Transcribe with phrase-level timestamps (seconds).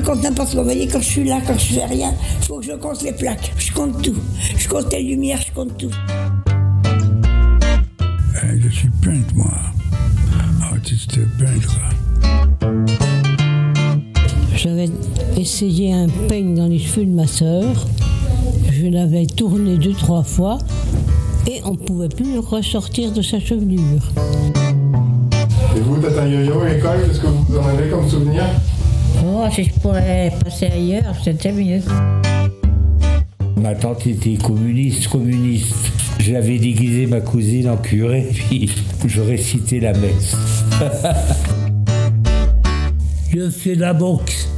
[0.00, 0.60] compte n'importe quoi.
[0.60, 3.02] Vous voyez, quand je suis là, quand je fais rien, il faut que je compte
[3.02, 3.52] les plaques.
[3.56, 4.16] Je compte tout.
[4.56, 5.90] Je compte les lumières, je compte tout.
[8.42, 9.52] Euh, je suis peintre, moi.
[10.62, 11.78] Artiste peintre.
[14.56, 14.90] J'avais
[15.36, 17.86] essayé un peigne dans les cheveux de ma sœur.
[18.70, 20.58] Je l'avais tourné deux, trois fois
[21.46, 24.02] et on ne pouvait plus le ressortir de sa chevelure.
[25.76, 28.44] Et vous, Tata Yo-Yo, école, qu'est-ce que vous en avez comme souvenir?
[29.24, 31.80] Oh, si je pourrais passer ailleurs, c'était mieux.
[33.56, 35.74] Ma tante était communiste, communiste.
[36.18, 38.70] J'avais déguisé ma cousine en curé, puis
[39.06, 40.36] je récitais la messe.
[43.32, 44.48] Je fais la boxe.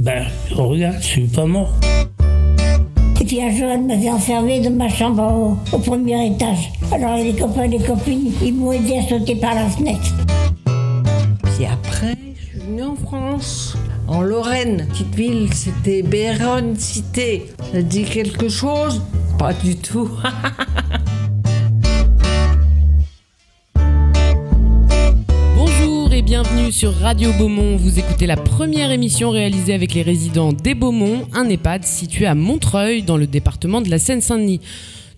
[0.00, 1.74] Ben, regarde, je suis pas mort.
[3.20, 6.72] Et puis un jour, elle m'avait enfermée dans ma chambre en haut, au premier étage.
[6.90, 10.14] Alors les copains et les copines, ils m'ont aidé à sauter par la fenêtre.
[11.54, 17.46] Puis après, je suis venue en France, en Lorraine, petite ville, c'était Béronne Cité.
[17.72, 19.02] Ça dit quelque chose?
[19.38, 20.10] Pas du tout.
[25.56, 27.76] Bonjour et bienvenue sur Radio Beaumont.
[27.76, 32.34] Vous écoutez la première émission réalisée avec les résidents des Beaumont, un EHPAD situé à
[32.34, 34.60] Montreuil dans le département de la Seine-Saint-Denis.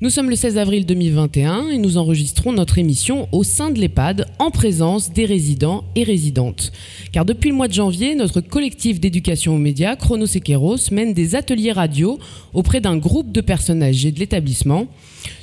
[0.03, 4.27] Nous sommes le 16 avril 2021 et nous enregistrons notre émission au sein de l'EHPAD
[4.39, 6.71] en présence des résidents et résidentes.
[7.13, 11.35] Car depuis le mois de janvier, notre collectif d'éducation aux médias, Chronos Equeros, mène des
[11.35, 12.19] ateliers radio
[12.53, 14.87] auprès d'un groupe de personnes âgées de l'établissement.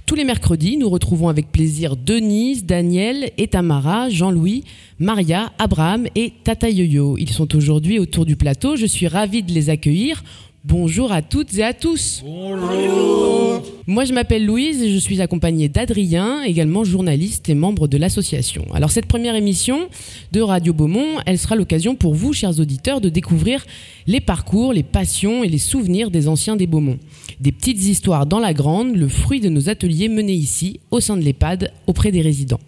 [0.06, 4.66] Tous les mercredis, nous retrouvons avec plaisir Denise, Daniel et Tamara, Jean-Louis,
[5.00, 7.18] Maria, Abraham et Tata Yo-Yo.
[7.18, 8.76] Ils sont aujourd'hui autour du plateau.
[8.76, 10.24] Je suis ravie de les accueillir.
[10.66, 12.24] Bonjour à toutes et à tous.
[12.24, 13.62] Bonjour.
[13.86, 18.66] Moi, je m'appelle Louise et je suis accompagnée d'Adrien, également journaliste et membre de l'association.
[18.74, 19.90] Alors, cette première émission
[20.32, 23.66] de Radio Beaumont, elle sera l'occasion pour vous, chers auditeurs, de découvrir
[24.08, 26.98] les parcours, les passions et les souvenirs des anciens des Beaumont.
[27.42, 31.18] Des petites histoires dans la grande, le fruit de nos ateliers menés ici, au sein
[31.18, 32.62] de l'EHPAD, auprès des résidents.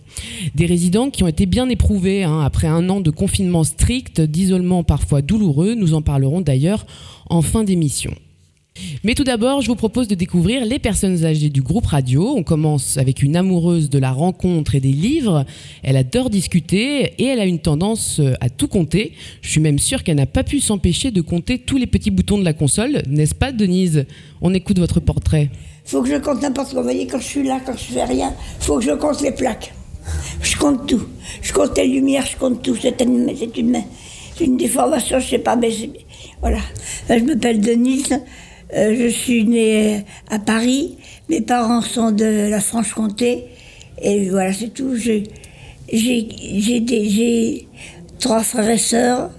[0.54, 4.84] Des résidents qui ont été bien éprouvés hein, après un an de confinement strict, d'isolement
[4.84, 5.76] parfois douloureux.
[5.76, 6.86] Nous en parlerons d'ailleurs
[7.30, 7.85] en fin d'émission.
[9.04, 12.34] Mais tout d'abord, je vous propose de découvrir les personnes âgées du groupe radio.
[12.36, 15.46] On commence avec une amoureuse de la rencontre et des livres.
[15.82, 19.14] Elle adore discuter et elle a une tendance à tout compter.
[19.42, 22.38] Je suis même sûre qu'elle n'a pas pu s'empêcher de compter tous les petits boutons
[22.38, 24.06] de la console, n'est-ce pas Denise?
[24.42, 25.50] On écoute votre portrait.
[25.86, 26.82] Faut que je compte n'importe quoi.
[26.82, 29.32] Vous voyez, quand je suis là, quand je fais rien, faut que je compte les
[29.32, 29.74] plaques.
[30.42, 31.04] Je compte tout.
[31.42, 32.76] Je compte les lumières, je compte tout.
[32.80, 33.32] C'est une,
[34.42, 35.72] une, déformation, je sais pas, mais
[36.42, 36.60] voilà.
[37.10, 38.20] Euh, Je m'appelle Denise.
[38.76, 40.98] Euh, je suis née à Paris.
[41.30, 43.46] Mes parents sont de la Franche-Comté.
[44.02, 44.96] Et voilà, c'est tout.
[44.96, 45.24] J'ai
[48.20, 49.30] trois frères et sœurs.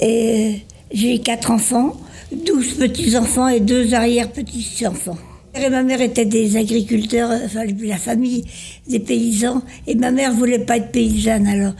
[0.00, 0.60] Et
[0.92, 1.96] j'ai quatre enfants,
[2.44, 5.18] douze petits-enfants et deux arrière-petits-enfants.
[5.54, 8.44] Et ma mère était des agriculteurs, enfin la famille
[8.88, 11.46] des paysans, et ma mère voulait pas être paysanne.
[11.46, 11.74] Alors,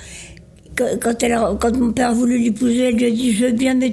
[0.76, 3.92] quand, mon père voulu l'épouser, elle lui a dit Je veux bien, mais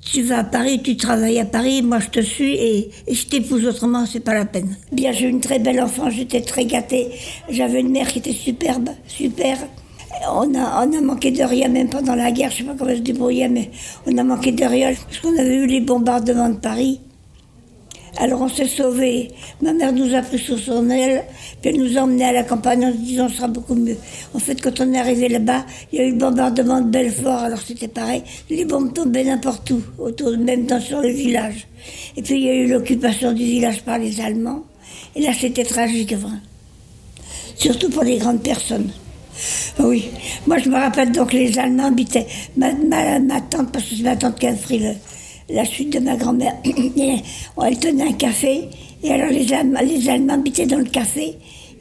[0.00, 3.66] tu, vas à Paris, tu travailles à Paris, moi je te suis, et, je t'épouse
[3.66, 4.76] autrement, c'est pas la peine.
[4.92, 7.08] Bien, j'ai eu une très belle enfant, j'étais très gâtée.
[7.48, 9.58] J'avais une mère qui était superbe, super.
[10.32, 13.02] On a, manqué de rien, même pendant la guerre, je sais pas comment elle se
[13.02, 13.70] débrouillait, mais
[14.06, 17.00] on a manqué de rien, parce qu'on avait eu les bombardements de Paris.
[18.18, 19.30] Alors on s'est sauvés.
[19.62, 21.24] Ma mère nous a pris sous son aile,
[21.62, 23.96] puis elle nous a emmenés à la campagne en se disant ce sera beaucoup mieux.
[24.34, 27.38] En fait, quand on est arrivé là-bas, il y a eu le bombardement de Belfort,
[27.38, 28.22] alors c'était pareil.
[28.50, 31.66] Les bombes tombaient n'importe où, autour, même dans, sur le village.
[32.16, 34.64] Et puis il y a eu l'occupation du village par les Allemands.
[35.16, 36.38] Et là, c'était tragique, vraiment.
[37.56, 38.90] Surtout pour les grandes personnes.
[39.78, 40.04] Ah Oui,
[40.46, 42.26] moi je me rappelle donc les Allemands habitaient.
[42.56, 44.94] Ma, ma, ma tante, parce que c'est ma tante qui a pris le-
[45.52, 47.16] la chute de ma grand-mère, et
[47.64, 48.62] elle tenait un café,
[49.02, 51.34] et alors les Allemands, les habitaient dans le café,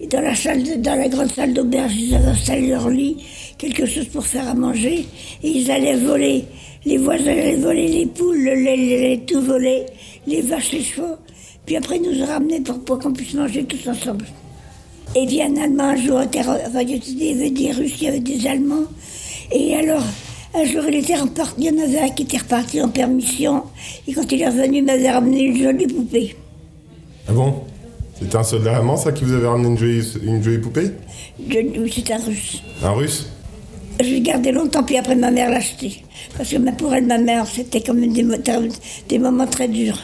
[0.09, 3.17] dans la, grande salle d'auberge, ils avaient installé leur lit,
[3.57, 5.05] quelque chose pour faire à manger,
[5.43, 6.45] et ils allaient voler,
[6.85, 9.85] les voisins allaient voler les poules, le lait, le lait, tout voler,
[10.25, 11.15] les vaches, les chevaux,
[11.65, 14.25] puis après ils nous ramenés pour, pour qu'on puisse manger tous ensemble.
[15.15, 18.07] Et puis un Allemand un jour était, enfin, il y avait des Russes, il y
[18.07, 18.85] avait des Allemands.
[19.51, 20.03] Et alors,
[20.55, 23.63] un jour, il était reparti, il y en avait un qui était reparti en permission.
[24.07, 26.35] Et quand il est revenu, il m'avait ramené une jolie poupée.
[27.27, 27.55] Ah bon?
[28.19, 30.91] C'était un soldat allemand, ça, qui vous avait ramené une jolie, une jolie poupée?
[31.39, 32.61] Oui, c'est un Russe.
[32.83, 33.27] Un russe?
[34.01, 36.03] Je l'ai gardé longtemps, puis après, ma mère l'a acheté.
[36.37, 38.35] Parce que pour elle, ma mère, c'était quand même des, mo-
[39.07, 39.99] des moments très durs.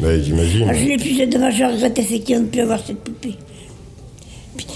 [0.00, 0.70] Bah, j'imagine.
[0.74, 3.34] Je l'ai plus, c'est dommage, je regrette effectivement de ne plus avoir cette poupée.
[4.56, 4.66] Puis,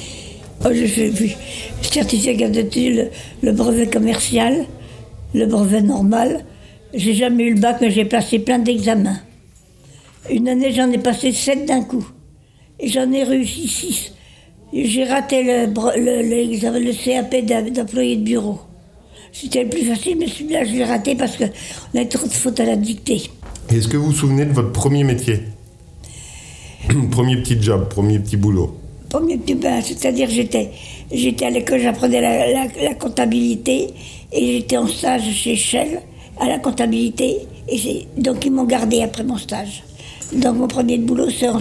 [0.65, 1.35] oh, je fais puis,
[1.83, 3.11] certificat d'études,
[3.43, 4.67] le, le brevet commercial,
[5.35, 6.45] le brevet normal,
[6.93, 9.21] J'ai jamais eu le bac, mais j'ai passé plein d'examens.
[10.29, 12.05] Une année, j'en ai passé sept d'un coup.
[12.81, 14.13] Et j'en ai réussi six.
[14.73, 18.59] J'ai raté le, le, l'examen- le CAP d'employé de bureau.
[19.33, 21.45] C'était le plus facile, mais celui-là, je l'ai raté parce qu'on
[21.95, 23.23] avait trop de fautes à la dictée.
[23.69, 25.41] Est-ce que vous vous souvenez de votre premier métier?
[27.13, 28.80] Premier petit job, premier petit boulot.
[29.11, 30.71] Premier petit bain, c'est-à-dire j'étais,
[31.13, 33.89] j'étais à l'école, j'apprenais la, la- la comptabilité
[34.33, 36.01] et j'étais en stage chez Shell
[36.41, 39.83] à la comptabilité et c'est- donc ils m'ont gardé après mon stage.
[40.33, 41.59] Donc mon premier boulot c'est en,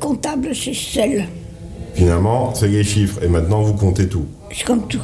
[0.00, 1.26] comptable chez Shell.
[1.94, 3.20] Finalement, c'est les chiffres.
[3.22, 4.24] Et maintenant, vous comptez tout.
[4.50, 5.00] Je compte tout.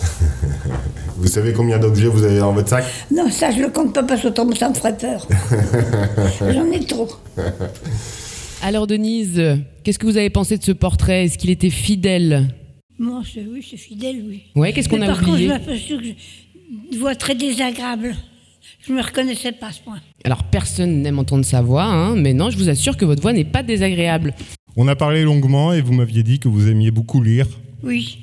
[1.18, 2.84] Vous savez combien d'objets vous avez dans votre sac?
[3.10, 5.28] Non, ça je le compte pas parce que ça me ferait peur.
[6.40, 7.08] J'en ai trop.
[8.62, 9.40] Alors Denise,
[9.82, 11.24] qu'est-ce que vous avez pensé de ce portrait?
[11.24, 12.48] Est-ce qu'il était fidèle?
[12.98, 14.42] Moi, c'est, oui, c'est fidèle, oui.
[14.54, 16.16] Ouais, qu'est-ce qu'on Mais a par contre, oublié je m'aperçois que j'ai
[16.92, 18.14] une voix très désagréable.
[18.86, 19.98] Je me reconnaissais pas à ce point.
[20.24, 23.32] Alors personne n'aime entendre sa voix, hein, mais non, je vous assure que votre voix
[23.32, 24.34] n'est pas désagréable.
[24.76, 27.46] On a parlé longuement et vous m'aviez dit que vous aimiez beaucoup lire.
[27.82, 28.18] Oui.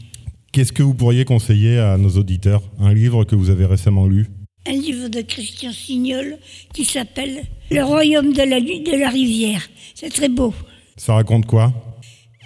[0.51, 2.61] Qu'est-ce que vous pourriez conseiller à nos auditeurs?
[2.79, 4.27] Un livre que vous avez récemment lu?
[4.67, 6.37] Un livre de Christian Signol
[6.73, 9.67] qui s'appelle Le royaume de la, de la rivière.
[9.95, 10.53] C'est très beau.
[10.97, 11.73] Ça raconte quoi?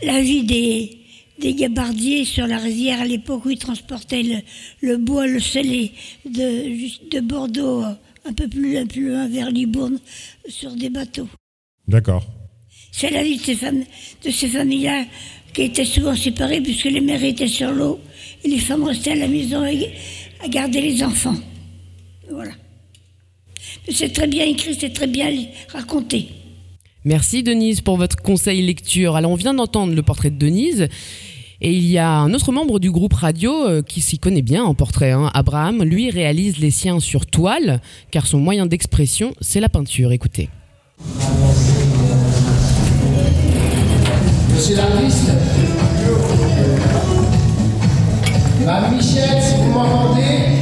[0.04, 0.98] La vie des,
[1.40, 4.38] des gabardiers sur la rivière à l'époque où ils transportaient le,
[4.82, 5.92] le bois, le scellé
[6.26, 7.84] de, de Bordeaux
[8.24, 10.00] un peu plus, loin vers Libourne
[10.48, 11.28] sur des bateaux.
[11.88, 12.24] D'accord.
[12.92, 13.84] C'est la vie de ces, femmes,
[14.24, 15.06] de ces familles-là
[15.54, 18.00] qui étaient souvent séparées puisque les mères étaient sur l'eau
[18.44, 21.36] et les femmes restaient à la maison à garder les enfants.
[22.34, 22.52] Voilà.
[23.90, 25.30] C'est très bien écrit, c'est très bien
[25.70, 26.30] raconté.
[27.04, 29.16] Merci Denise pour votre conseil lecture.
[29.16, 30.88] Alors on vient d'entendre le portrait de Denise.
[31.64, 34.64] Et il y a un autre membre du groupe radio euh, qui s'y connaît bien
[34.64, 35.12] en portrait.
[35.12, 35.30] hein.
[35.36, 40.12] Abraham, lui, réalise les siens sur toile, car son moyen d'expression, c'est la peinture.
[40.12, 40.50] Écoutez.
[44.56, 45.32] Monsieur l'artiste
[48.66, 50.61] Madame Michel, si vous m'entendez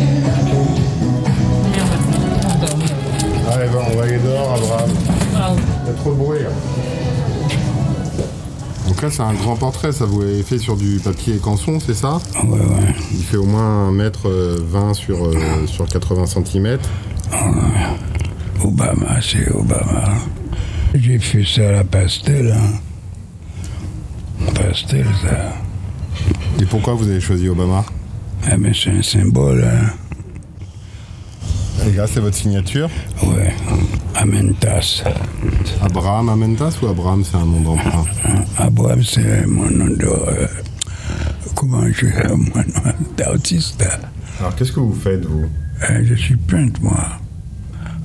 [3.52, 4.90] Allez, bon, on va aller dehors, Abraham.
[5.84, 6.40] Il y a trop de bruit.
[6.44, 6.50] là.
[8.88, 11.94] Donc là, c'est un grand portrait, ça vous l'avez fait sur du papier canson, c'est
[11.94, 12.20] ça?
[12.44, 12.96] Ouais, ouais.
[13.14, 16.78] Il fait au moins 1m20 sur, euh, sur 80 cm.
[18.64, 20.16] Obama, c'est Obama.
[20.96, 22.78] J'ai fait ça à la pastel, hein.
[24.56, 25.54] Pastel, ça.
[26.60, 27.86] Et pourquoi vous avez choisi Obama?
[28.50, 29.94] Ah, mais c'est un symbole, hein.
[32.08, 32.90] C'est votre signature
[33.24, 33.54] Ouais.
[34.16, 35.04] Amentas.
[35.82, 38.06] Abraham Amentas ou Abraham, c'est un nom d'emprunt
[38.58, 40.06] Abraham, c'est mon nom de.
[40.06, 40.48] euh,
[41.56, 42.06] comment je.
[42.30, 43.84] Mon nom d'artiste.
[44.40, 45.50] Alors, qu'est-ce que vous faites, vous
[45.90, 47.06] Euh, Je suis peintre, moi.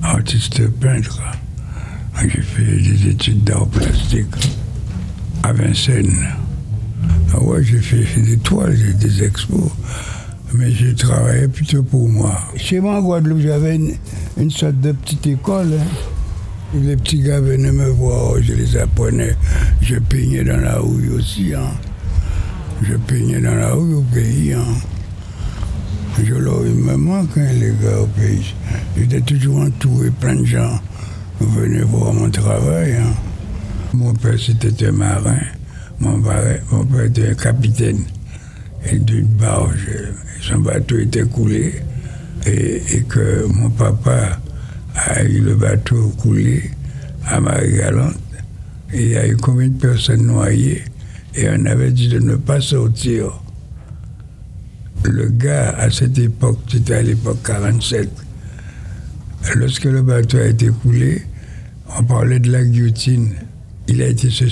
[0.03, 1.21] Artiste peintre.
[2.21, 4.27] J'ai fait des études d'art plastique
[5.43, 6.27] à Vincennes.
[7.33, 9.71] Ah ouais, j'ai fait, des toiles, des expos.
[10.57, 12.37] Mais j'ai travaillé plutôt pour moi.
[12.55, 13.75] Chez moi, en Guadeloupe, j'avais
[14.37, 15.73] une, sorte de petite école.
[15.73, 16.77] hein.
[16.81, 19.35] Les petits gars venaient me voir, je les apprenais.
[19.81, 21.53] Je peignais dans la houille aussi.
[21.53, 21.71] hein.
[22.83, 24.53] Je peignais dans la houille au pays.
[24.53, 24.63] hein.
[26.23, 28.53] Je leur, me manque, hein, les gars, au pays.
[28.97, 30.79] J'étais toujours entouré, plein de gens
[31.41, 32.95] venaient voir mon travail.
[33.93, 35.39] Mon père, c'était un marin.
[35.99, 38.03] Mon père, mon père était un capitaine
[38.93, 39.89] d'une barge.
[40.47, 41.73] Son bateau était coulé
[42.45, 44.39] et, que mon papa
[44.95, 46.69] a eu le bateau coulé
[47.25, 48.15] à Marie-Galante.
[48.93, 50.83] Il y a eu combien de personnes noyées
[51.33, 53.41] et on avait dit de ne pas sortir
[55.03, 58.09] le gars, à cette époque, c'était à l'époque 47,
[59.55, 61.21] lorsque le bateau a été coulé,
[61.97, 63.33] on parlait de la guillotine.
[63.87, 64.45] Il a été se.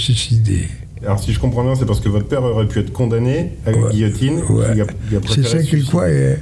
[1.05, 3.71] Alors, si je comprends bien, c'est parce que votre père aurait pu être condamné à
[3.71, 4.39] la Ouais, guillotine.
[4.49, 4.85] ouais.
[5.27, 6.39] C'est ça qu'il croyait.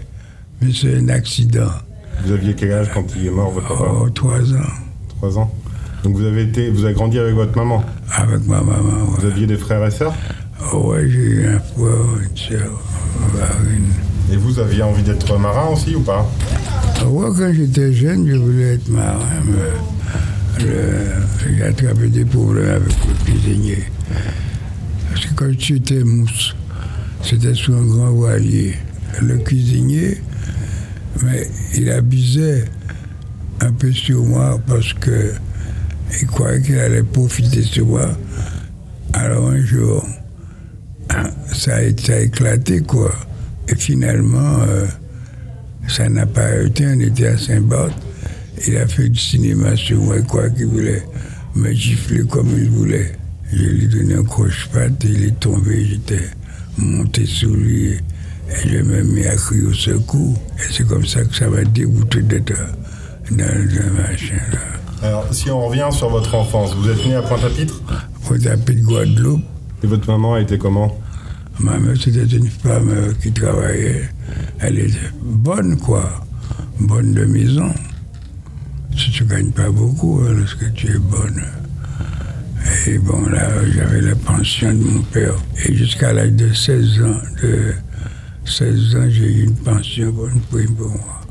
[0.61, 1.69] Mais c'est un accident.
[2.23, 4.69] Vous aviez quel âge quand il est mort, votre papa Oh, trois ans.
[5.17, 5.51] Trois ans.
[6.03, 7.83] Donc, vous avez, été, vous avez grandi avec votre maman.
[8.15, 9.31] Avec ma maman, Vous ouais.
[9.31, 10.13] aviez des frères et sœurs
[10.73, 12.81] Oh, ouais, j'ai eu un frère, une soeur,
[13.65, 16.29] une- Et vous aviez envie d'être marin aussi ou pas
[17.05, 20.65] Moi, quand j'étais jeune, je voulais être marin, mais
[21.57, 23.79] j'ai attrapé des problèmes avec le cuisinier.
[25.21, 26.55] Parce que quand j'étais mousse,
[27.21, 28.73] c'était sur un grand voilier.
[29.21, 30.17] Le cuisinier,
[31.21, 32.65] mais il abusait
[33.59, 35.33] un peu sur moi parce que
[36.19, 38.17] il croyait qu'il allait profiter sur moi.
[39.13, 40.03] Alors un jour,
[41.53, 43.13] ça a, ça a éclaté, quoi.
[43.67, 44.87] Et finalement, euh,
[45.87, 47.93] ça n'a pas été, on était à Saint-Barth.
[48.65, 51.03] Il a fait du cinéma sur moi, quoi, qu'il voulait
[51.53, 53.20] me gifler comme il voulait.
[53.53, 56.29] Je lui ai donné un croche-patte, il est tombé, j'étais
[56.77, 57.99] monté sur lui et
[58.65, 60.41] je me mis à crier au secours.
[60.57, 62.53] Et c'est comme ça que ça m'a dégoûté d'être
[63.29, 64.59] dans le machin là.
[65.03, 67.81] Alors, si on revient sur votre enfance, vous êtes né à Pointe-à-Pitre?
[68.27, 69.43] Pointe-à-Pitre, Guadeloupe.
[69.83, 70.95] Et votre maman été comment?
[71.59, 74.09] Ma mère, c'était une femme euh, qui travaillait.
[74.59, 76.23] Elle était bonne, quoi.
[76.79, 77.73] Bonne de maison.
[78.95, 81.43] Si tu gagnes pas beaucoup, hein, lorsque tu es bonne.
[82.87, 85.35] Et bon, là, j'avais la pension de mon père.
[85.65, 87.73] Et jusqu'à l'âge de 16 ans, de
[88.45, 91.21] 16 ans, j'ai eu une pension pour une pour moi.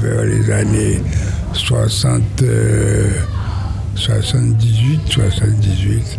[0.00, 1.00] Vers les années
[1.52, 3.10] 60, euh,
[3.94, 6.18] 78, 78,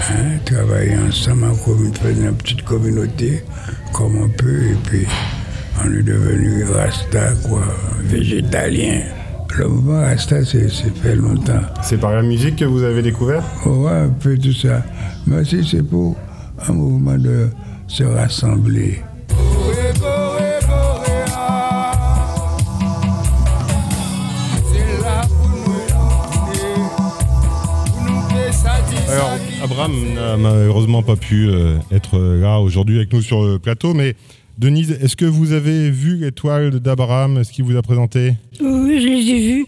[0.00, 0.14] hein,
[0.44, 3.42] travailler ensemble en commune, une petite communauté,
[3.92, 5.06] comme on peut, et puis
[5.84, 7.64] on est devenu Rasta, quoi,
[8.04, 9.02] végétalien.
[9.58, 11.62] Le mouvement Rasta, c'est fait longtemps.
[11.82, 13.42] C'est par la musique que vous avez découvert?
[13.64, 14.82] Ouais, un peu tout ça.
[15.26, 16.14] Mais aussi, c'est pour
[16.68, 17.48] un mouvement de
[17.86, 19.00] se rassembler.
[29.08, 33.94] Alors, Abraham n'a malheureusement pas pu euh, être là aujourd'hui avec nous sur le plateau,
[33.94, 34.16] mais
[34.58, 38.32] Denise, est-ce que vous avez vu l'étoile d'Abraham Est-ce qu'il vous a présenté?
[38.60, 39.66] Oui, je les ai vus.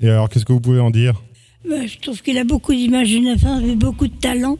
[0.00, 1.22] Et alors, qu'est-ce que vous pouvez en dire?
[1.68, 4.56] Ben, je trouve qu'il a beaucoup d'imagination beaucoup de talent.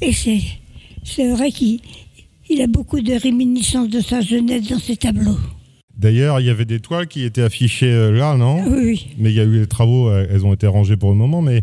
[0.00, 0.40] Et c'est,
[1.04, 1.80] c'est vrai qu'il
[2.48, 5.36] il a beaucoup de réminiscences de sa jeunesse dans ses tableaux.
[5.98, 8.62] D'ailleurs, il y avait des toiles qui étaient affichées euh, là, non?
[8.66, 9.06] Oui, oui.
[9.18, 11.42] Mais il y a eu les travaux, euh, elles ont été rangées pour le moment,
[11.42, 11.62] mais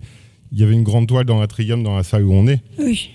[0.51, 2.62] il y avait une grande toile dans l'atrium, dans la salle où on est.
[2.77, 3.10] Oui.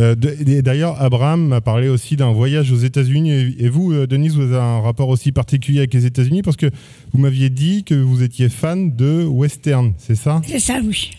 [0.00, 3.54] Euh, D'ailleurs, Abraham m'a parlé aussi d'un voyage aux États-Unis.
[3.58, 6.66] Et vous, euh, Denise, vous avez un rapport aussi particulier avec les États-Unis parce que
[7.12, 10.42] vous m'aviez dit que vous étiez fan de western, c'est ça?
[10.46, 11.10] C'est ça, oui.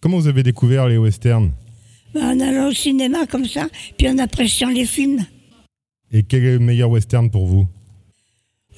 [0.00, 1.50] Comment vous avez découvert les westerns?
[2.14, 5.24] Ben, en allant au cinéma comme ça, puis en appréciant les films.
[6.10, 7.66] Et quel est le meilleur western pour vous?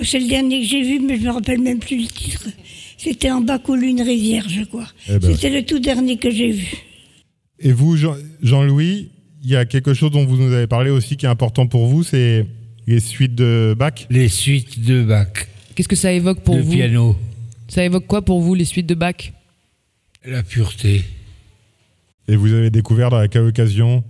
[0.03, 2.49] C'est le dernier que j'ai vu, mais je me rappelle même plus le titre.
[2.99, 4.89] C'était en bas coule une rivière, je crois.
[5.09, 5.33] Eh ben.
[5.35, 6.75] C'était le tout dernier que j'ai vu.
[7.59, 9.11] Et vous, Jean- Jean-Louis,
[9.43, 11.87] il y a quelque chose dont vous nous avez parlé aussi qui est important pour
[11.87, 12.47] vous, c'est
[12.87, 15.49] les suites de Bach Les suites de Bach.
[15.75, 17.17] Qu'est-ce que ça évoque pour le vous piano,
[17.69, 19.33] Ça évoque quoi pour vous, les suites de Bach?
[20.25, 21.05] La pureté.
[22.29, 24.05] Et vous avez découvert à quelle occasion?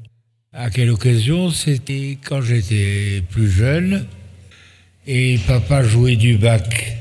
[0.53, 1.51] À quelle occasion?
[1.51, 4.07] C'était quand j'étais plus jeune
[5.07, 6.97] et papa jouait du bac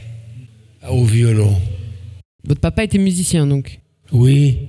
[0.88, 1.60] au violon.
[2.48, 3.80] Votre papa était musicien, donc?
[4.12, 4.60] Oui,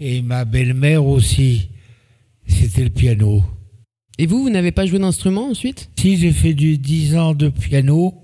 [0.00, 1.68] et ma belle-mère aussi.
[2.46, 3.42] C'était le piano.
[4.18, 5.90] Et vous, vous n'avez pas joué d'instrument ensuite?
[5.98, 8.14] Si j'ai fait du 10 ans de piano,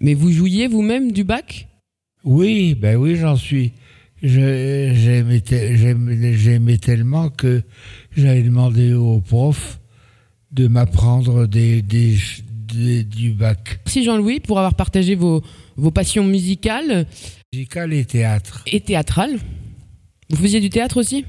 [0.00, 1.66] Mais vous jouiez vous-même du Bach?
[2.24, 3.72] Oui, ben oui, j'en suis.
[4.22, 7.62] J'aimais te- j'aimais- j'aimais tellement que
[8.16, 9.78] j'avais demandé au prof
[10.50, 12.16] de m'apprendre des, des,
[12.46, 13.78] des- du bac.
[13.86, 15.42] Merci Jean-Louis pour avoir partagé vos,
[15.76, 17.06] vos passions musicales
[17.52, 18.62] Musical et théâtre.
[18.66, 19.38] et théâtrales.
[20.30, 21.24] Vous faisiez du théâtre aussi?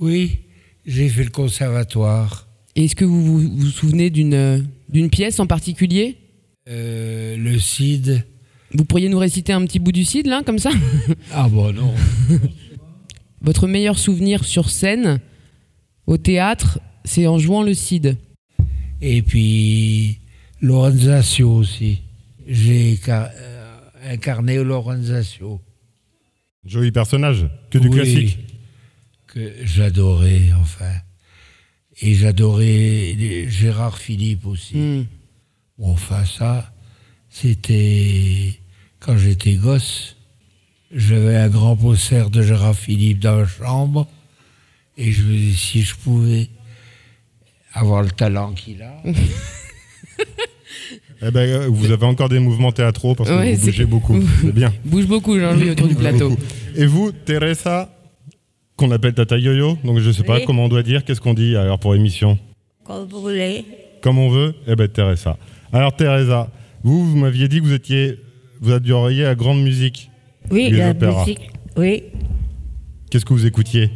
[0.00, 0.38] Oui,
[0.84, 2.46] j'ai fait le conservatoire.
[2.74, 6.16] Et est-ce que vous vous, vous souvenez d'une d'une pièce en particulier?
[6.68, 8.24] Euh, le CID.
[8.74, 10.70] Vous pourriez nous réciter un petit bout du Cid, là, comme ça?
[11.32, 11.92] Ah bon, non.
[13.40, 15.20] Votre meilleur souvenir sur scène,
[16.06, 18.16] au théâtre, c'est en jouant le Cid.
[19.00, 20.18] Et puis,
[20.60, 21.98] Lorenzaccio aussi.
[22.46, 25.60] J'ai euh, incarné Lorenzaccio.
[26.64, 28.38] Joli personnage, que du Oui, classique.
[29.32, 30.92] Que j'adorais, enfin.
[32.02, 33.16] Et j'adorais
[33.48, 34.76] Gérard Philippe aussi.
[34.76, 35.04] Hmm.
[35.78, 36.70] Bon, enfin, ça,
[37.30, 38.60] c'était
[39.00, 40.16] quand j'étais gosse.
[40.94, 44.06] J'avais un grand poster de Gérard Philippe dans la chambre.
[44.98, 46.50] Et je me dis, si je pouvais
[47.72, 49.02] avoir le talent qu'il a.
[51.24, 54.20] Eh ben, vous avez encore des mouvements théâtraux parce que Ouais, vous bougez beaucoup.
[54.40, 54.72] C'est bien.
[54.84, 56.36] Bouge beaucoup, Jean-Louis, autour du plateau.
[56.74, 57.94] Et vous, Teresa,
[58.76, 60.44] qu'on appelle Tata Yo-Yo, donc je sais pas Oui.
[60.46, 62.38] comment on doit dire, qu'est-ce qu'on dit alors pour émission
[62.84, 63.64] Comme vous voulez.
[64.00, 65.36] Comme on veut Eh ben Teresa.
[65.72, 66.50] Alors Teresa,
[66.82, 68.18] vous, vous m'aviez dit que vous étiez,
[68.60, 70.10] vous adoriez la grande musique.
[70.50, 71.20] Oui, la opéras.
[71.20, 71.50] musique.
[71.76, 72.02] Oui.
[73.10, 73.90] Qu'est-ce que vous écoutiez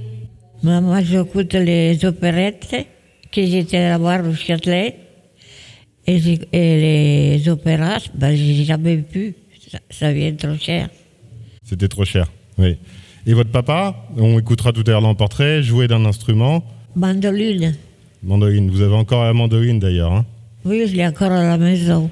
[0.62, 2.75] Moi, moi, j'écoute les opérettes
[3.33, 4.97] que j'étais à voir au Châtelet.
[6.06, 6.21] Et
[6.52, 9.35] les opéras, ben, j'ai jamais pu.
[9.73, 10.88] Ça, ça vient trop cher.
[11.64, 12.30] C'était trop cher.
[12.59, 12.76] Oui.
[13.26, 16.64] Et votre papa, on écoutera tout à l'heure dans le portrait, jouait d'un instrument,
[16.95, 17.75] Mandoline.
[18.23, 18.71] mandoline.
[18.71, 20.12] Vous avez encore la mandoline d'ailleurs.
[20.12, 20.25] hein
[20.64, 22.09] Oui, je l'ai encore à la maison.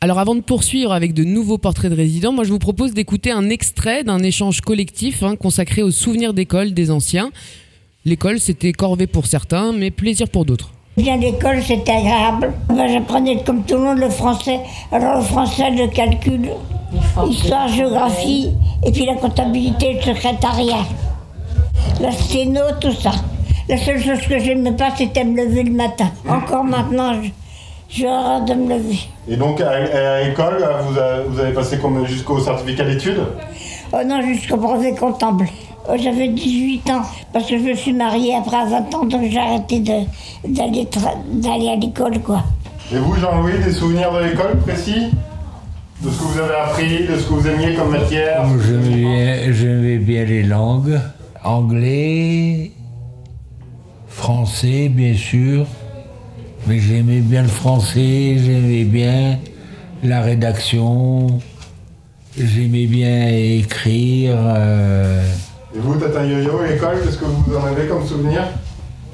[0.00, 3.30] Alors avant de poursuivre avec de nouveaux portraits de résidents, moi je vous propose d'écouter
[3.30, 7.30] un extrait d'un échange collectif hein, consacré aux souvenirs d'école des anciens.
[8.04, 10.72] L'école, c'était corvée pour certains, mais plaisir pour d'autres.
[10.96, 12.52] Bien l'école, c'était agréable.
[12.68, 14.60] Ben, J'apprenais comme tout le monde le français.
[14.90, 16.50] Alors le français, le calcul,
[17.28, 18.52] histoire, géographie,
[18.84, 20.84] et puis la comptabilité, le secrétariat,
[22.00, 23.12] la sténo, tout ça.
[23.68, 26.10] La seule chose que j'aimais pas, c'était me lever le matin.
[26.28, 27.12] Encore maintenant,
[27.88, 28.98] j'ai horreur de me lever.
[29.28, 30.58] Et donc, à, l'école,
[30.88, 33.22] vous, avez- vous avez passé jusqu'au certificat d'études?
[33.94, 35.48] Oh non, jusqu'au brevet comptable.
[35.88, 39.22] Oh, J'avais 18 ans parce que je me suis mariée après à 20 ans, donc
[39.30, 42.44] j'ai arrêté d'aller à l'école, quoi.
[42.92, 45.06] Et vous, Jean-Louis, des souvenirs de l'école précis?
[46.02, 48.44] De ce que vous avez appris, de ce que vous aimiez comme matière?
[48.60, 51.00] J'aimais bien, bien les langues.
[51.44, 52.70] Anglais,
[54.08, 55.66] français, bien sûr.
[56.68, 59.38] Mais j'aimais bien le français, j'aimais bien
[60.04, 61.26] la rédaction.
[62.38, 64.36] J'aimais bien écrire.
[64.38, 65.24] euh,
[65.74, 68.42] Et vous, Tata Yo-Yo, l'école, qu'est-ce que vous en avez comme souvenir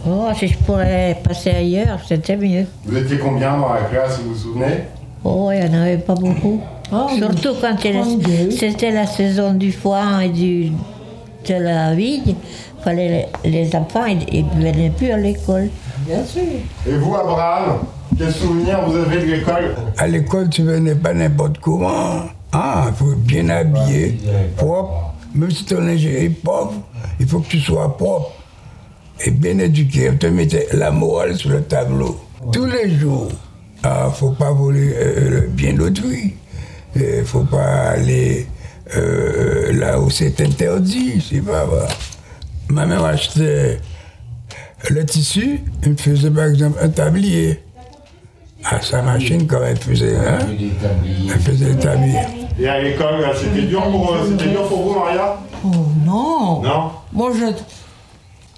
[0.06, 2.66] Oh, si je pourrais passer ailleurs, c'était mieux.
[2.84, 4.84] Vous étiez combien dans la classe, vous vous souvenez
[5.24, 6.60] Oh, il n'y en avait pas beaucoup.
[7.16, 7.76] Surtout quand
[8.50, 10.70] c'était la saison du foin et du,
[11.46, 12.34] de la vigne.
[12.82, 15.68] Fallait les, les enfants, ils ne venaient plus à l'école.
[16.06, 16.42] Bien sûr.
[16.86, 17.78] Et vous, Abraham,
[18.16, 22.22] quels souvenirs vous avez de l'école À l'école, tu venais pas n'importe comment.
[22.52, 24.16] Ah, il faut bien habillé,
[24.56, 25.07] propre.
[25.34, 26.82] Même si ton lingerie est pauvre,
[27.20, 28.32] il faut que tu sois propre
[29.24, 30.10] et bien éduqué.
[30.10, 32.20] On te mettait la morale sur le tableau.
[32.52, 33.30] Tous les jours.
[33.82, 36.34] Ah, faut pas voler euh, le bien d'autrui.
[36.96, 38.46] Il faut pas aller
[38.96, 41.22] euh, là où c'est interdit.
[41.46, 41.68] Pas.
[42.68, 43.78] Ma mère achetait
[44.90, 47.60] le tissu, elle me faisait par exemple un tablier.
[48.64, 50.38] À sa machine, quand elle faisait, hein,
[51.32, 52.18] elle faisait le tablier.
[52.60, 55.68] Et à l'école, là, c'était dur, pour, euh, c'était dur pour vous, Maria Oh
[56.04, 57.62] non Non Moi, je-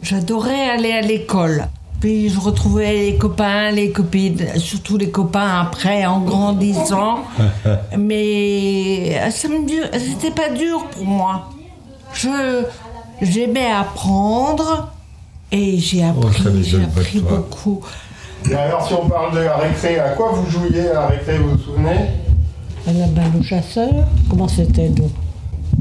[0.03, 1.67] j'adorais aller à l'école.
[2.01, 7.25] Puis je retrouvais les copains, les copines, surtout les copains après, en grandissant.
[7.99, 11.51] Mais euh, ça me dur- c'était pas dur pour moi.
[12.15, 12.63] Je
[13.21, 14.89] j'aimais apprendre
[15.53, 17.81] et j'ai appris, j'ai appris beaucoup.
[18.51, 21.37] Et alors, si on parle de la récré, à quoi vous jouiez à la récré,
[21.37, 22.07] vous vous souvenez?
[22.89, 23.91] À la balle au chasseur
[24.29, 25.11] Comment c'était donc?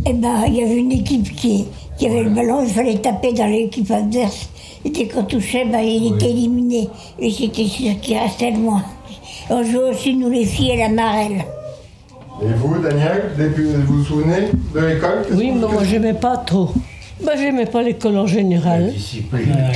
[0.05, 1.65] Eh ben, il y avait une équipe qui,
[1.97, 4.49] qui avait le ballon, il fallait taper dans l'équipe adverse.
[4.85, 6.88] Et dès qu'on touchait, ben, il était éliminé.
[7.19, 8.83] Et c'était sûr qu'il restait loin.
[9.49, 11.43] On jouait aussi, nous les filles, à la marelle.
[12.41, 15.25] Et vous, Daniel, depuis- vous vous souvenez de l'école?
[15.33, 16.69] Oui, mais moi j'aimais pas trop.
[17.21, 18.93] Moi j'aimais pas l'école en général.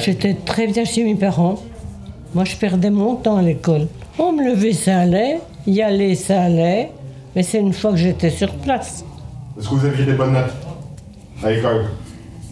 [0.01, 1.55] J'étais très bien chez mes parents.
[2.33, 3.88] Moi je perdais mon temps à l'école.
[4.17, 5.39] On me levait, ça allait.
[5.67, 6.91] Y aller, ça allait.
[7.36, 9.04] Mais c'est une fois que j'étais sur place.
[9.58, 10.54] Est-ce que vous aviez des bonnes notes
[11.43, 11.86] à l'école?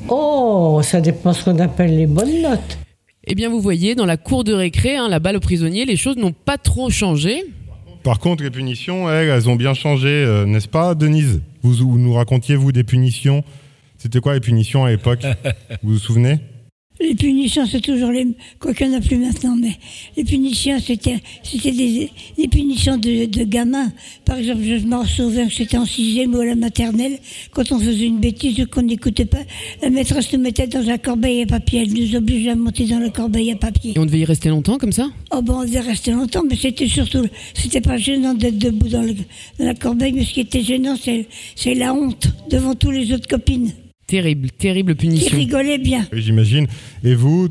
[0.07, 2.77] Oh, ça dépend ce qu'on appelle les bonnes notes.
[3.25, 5.95] Eh bien, vous voyez, dans la cour de récré, hein, la balle aux prisonniers, les
[5.95, 7.43] choses n'ont pas trop changé.
[8.03, 11.41] Par contre, les punitions, elles, elles ont bien changé, euh, n'est-ce pas, Denise?
[11.61, 13.43] Vous, vous nous racontiez, vous, des punitions?
[13.99, 15.23] C'était quoi les punitions à l'époque?
[15.83, 16.39] Vous vous souvenez?
[17.01, 18.27] Les punitions, c'est toujours les
[18.59, 19.75] quoi qu'il n'y en a plus maintenant, mais
[20.15, 23.91] les punitions, c'était c'était des, des punitions de, de gamins.
[24.23, 27.17] Par exemple, je m'en souviens que c'était en sixième ou à la maternelle,
[27.51, 29.41] quand on faisait une bêtise ou qu'on n'écoutait pas,
[29.81, 31.81] la maîtresse nous mettait dans un corbeil à papier.
[31.81, 33.93] Elle nous obligeait à monter dans le corbeil à papier.
[33.95, 35.09] Et on devait y rester longtemps comme ça?
[35.31, 39.01] Oh bon, on devait rester longtemps, mais c'était surtout, c'était pas gênant d'être debout dans,
[39.01, 39.15] le,
[39.57, 43.11] dans la corbeille, mais ce qui était gênant, c'est c'est la honte devant tous les
[43.11, 43.71] autres copines
[44.11, 45.37] Terrible, terrible qui punition.
[45.37, 46.05] rigolaient bien.
[46.13, 46.67] Oui, j'imagine.
[47.03, 47.47] Et vous,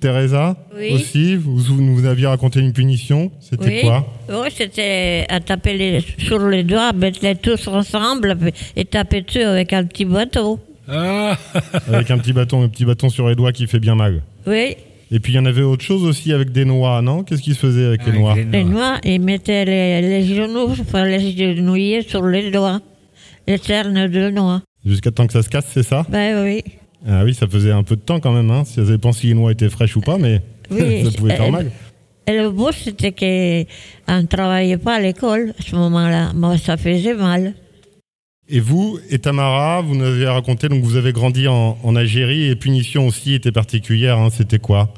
[0.00, 0.92] Teresa Oui.
[0.92, 3.30] Aussi, vous, vous nous aviez raconté une punition.
[3.40, 3.80] C'était Oui.
[3.82, 8.36] quoi Oui, c'était à taper les- sur les doigts, mettre les tous ensemble
[8.76, 10.60] et taper dessus avec un petit bateau.
[11.88, 14.22] Avec un petit bâton, un petit bâton sur les doigts qui fait bien mal.
[14.46, 14.76] Oui,
[15.10, 17.22] Et puis il y en avait autre chose aussi avec des noix, non?
[17.22, 21.04] Qu'est-ce qui se faisait avec les noix les noix, ils mettaient les, les genoux, enfin
[21.06, 22.80] les genouillers sur les doigts,
[23.48, 24.60] les cernes de noix.
[24.84, 26.62] Jusqu'à temps que ça se casse, c'est ça Ben oui.
[27.06, 28.64] Ah oui, ça faisait un peu de temps quand même, hein.
[28.64, 31.70] Ça dépend si les noix étaient fraîches ou pas, mais Oui, ça pouvait faire mal.
[32.26, 36.32] Et le beau, c'était qu'on ne travaillait pas à l'école à ce moment-là.
[36.34, 37.54] Moi, ça faisait mal.
[38.48, 42.44] Et vous, et Tamara, vous nous avez raconté, donc vous avez grandi en, en Algérie
[42.44, 44.28] et les punitions aussi étaient particulières, hein.
[44.30, 44.92] C'était quoi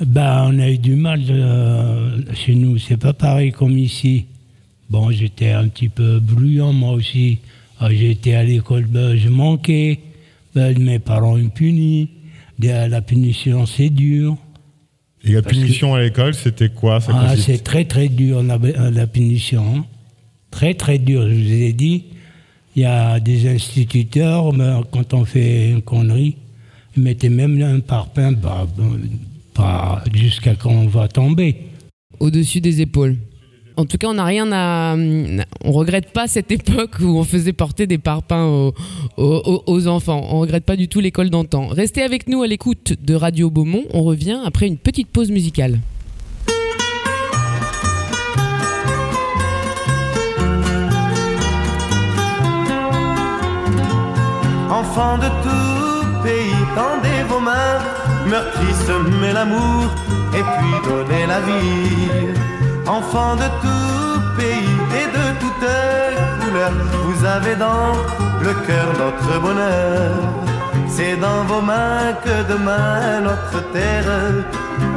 [0.00, 4.26] Ben, on a eu du mal euh, chez nous, c'est pas pareil comme ici.
[4.88, 7.38] Bon, j'étais un petit peu bruyant moi aussi.
[7.80, 9.98] Ah, été à l'école, ben, je manquais.
[10.54, 12.08] Ben, mes parents me punissent.
[12.58, 14.36] De- La punition, c'est dur.
[15.24, 17.00] Et la punition à l'école, c'était quoi?
[17.00, 18.58] Ça Ah, c'est très très dur la,
[18.90, 19.64] la punition.
[19.76, 19.84] hein.
[20.50, 22.04] Très très dur, je vous ai dit.
[22.76, 26.36] Il y a des instituteurs, mais quand on fait une connerie,
[26.96, 28.66] ils mettaient même un parpaing bah,
[29.56, 31.56] bah, jusqu'à quand on va tomber.
[32.18, 33.16] Au-dessus des épaules.
[33.76, 34.96] En tout cas, on n'a rien à.
[35.64, 38.72] On regrette pas cette époque où on faisait porter des parpaings
[39.16, 40.26] aux, enfants.
[40.30, 41.68] On regrette pas du tout l'école d'antan.
[41.68, 43.84] Restez avec nous à l'écoute de Radio Beaumont.
[43.92, 45.80] On revient après une petite pause musicale.
[54.70, 57.78] Enfants de tout pays, tendez vos mains,
[58.26, 59.90] meurtri, semez l'amour
[60.32, 62.49] et puis donnez la vie.
[62.98, 65.76] Enfants de tout pays et de toutes
[66.40, 66.72] couleurs,
[67.04, 67.92] vous avez dans
[68.42, 70.10] le cœur notre bonheur.
[70.88, 74.12] C'est dans vos mains que demain notre terre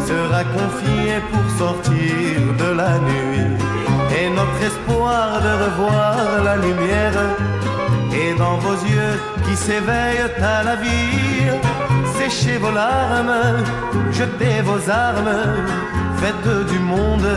[0.08, 3.52] sera confiée pour sortir de la nuit.
[4.18, 7.20] Et notre espoir de revoir la lumière
[8.12, 11.46] et dans vos yeux qui s'éveillent à la vie,
[12.18, 13.64] séchez vos larmes,
[14.12, 15.38] jetez vos armes,
[16.24, 17.30] faites du monde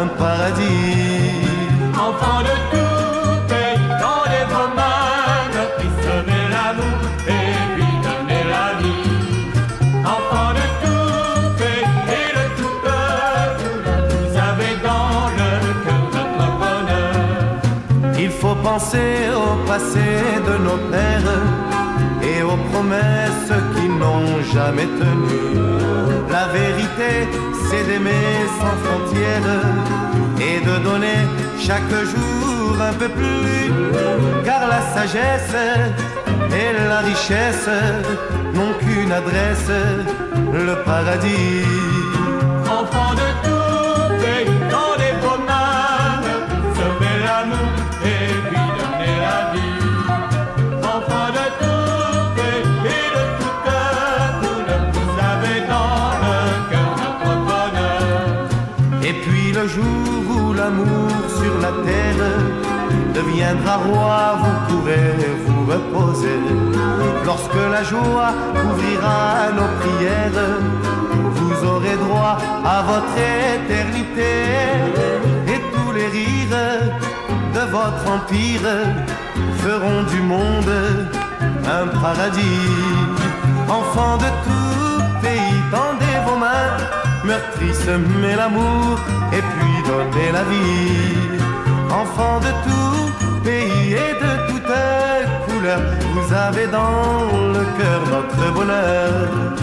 [0.00, 1.46] un paradis.
[2.06, 5.54] Enfants de tout pays, tendez vos mains,
[6.06, 6.98] semez l'amour
[7.38, 9.10] et puis donnez la vie.
[10.14, 11.86] Enfants de tout pays
[12.18, 13.66] et de tout peuple,
[14.18, 15.50] vous avez dans le
[15.84, 17.16] cœur notre bonheur.
[18.18, 19.12] Il faut penser
[19.44, 20.06] au passé
[20.48, 21.73] de nos pères
[22.26, 25.44] et aux promesses qui n'ont jamais tenu.
[26.30, 27.12] La vérité,
[27.66, 29.62] c'est d'aimer sans frontières
[30.48, 31.20] et de donner
[31.58, 33.72] chaque jour un peu plus.
[34.44, 35.56] Car la sagesse
[36.60, 37.68] et la richesse
[38.54, 39.70] n'ont qu'une adresse,
[40.52, 41.93] le paradis.
[63.34, 65.14] Deviendra roi, vous pourrez
[65.46, 66.38] vous reposer.
[67.24, 70.46] Lorsque la joie couvrira nos prières,
[71.36, 73.16] vous aurez droit à votre
[73.56, 74.32] éternité.
[75.48, 76.62] Et tous les rires
[77.54, 78.68] de votre empire
[79.62, 80.74] feront du monde
[81.66, 82.70] un paradis.
[83.68, 86.76] Enfants de tout pays, tendez vos mains,
[87.24, 88.98] meurtri, semez l'amour
[89.32, 91.34] et puis donnez la vie.
[91.90, 93.03] Enfants de tout
[93.94, 94.64] et de toute
[95.46, 95.80] couleur,
[96.14, 99.54] vous avez dans le cœur notre bonheur.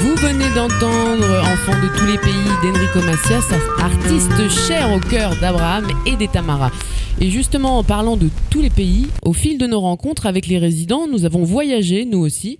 [0.00, 3.48] Vous venez d'entendre Enfants de tous les pays d'Enrico Macias,
[3.82, 6.70] artiste cher au cœur d'Abraham et des Tamara.
[7.20, 10.58] Et justement, en parlant de tous les pays, au fil de nos rencontres avec les
[10.58, 12.58] résidents, nous avons voyagé, nous aussi,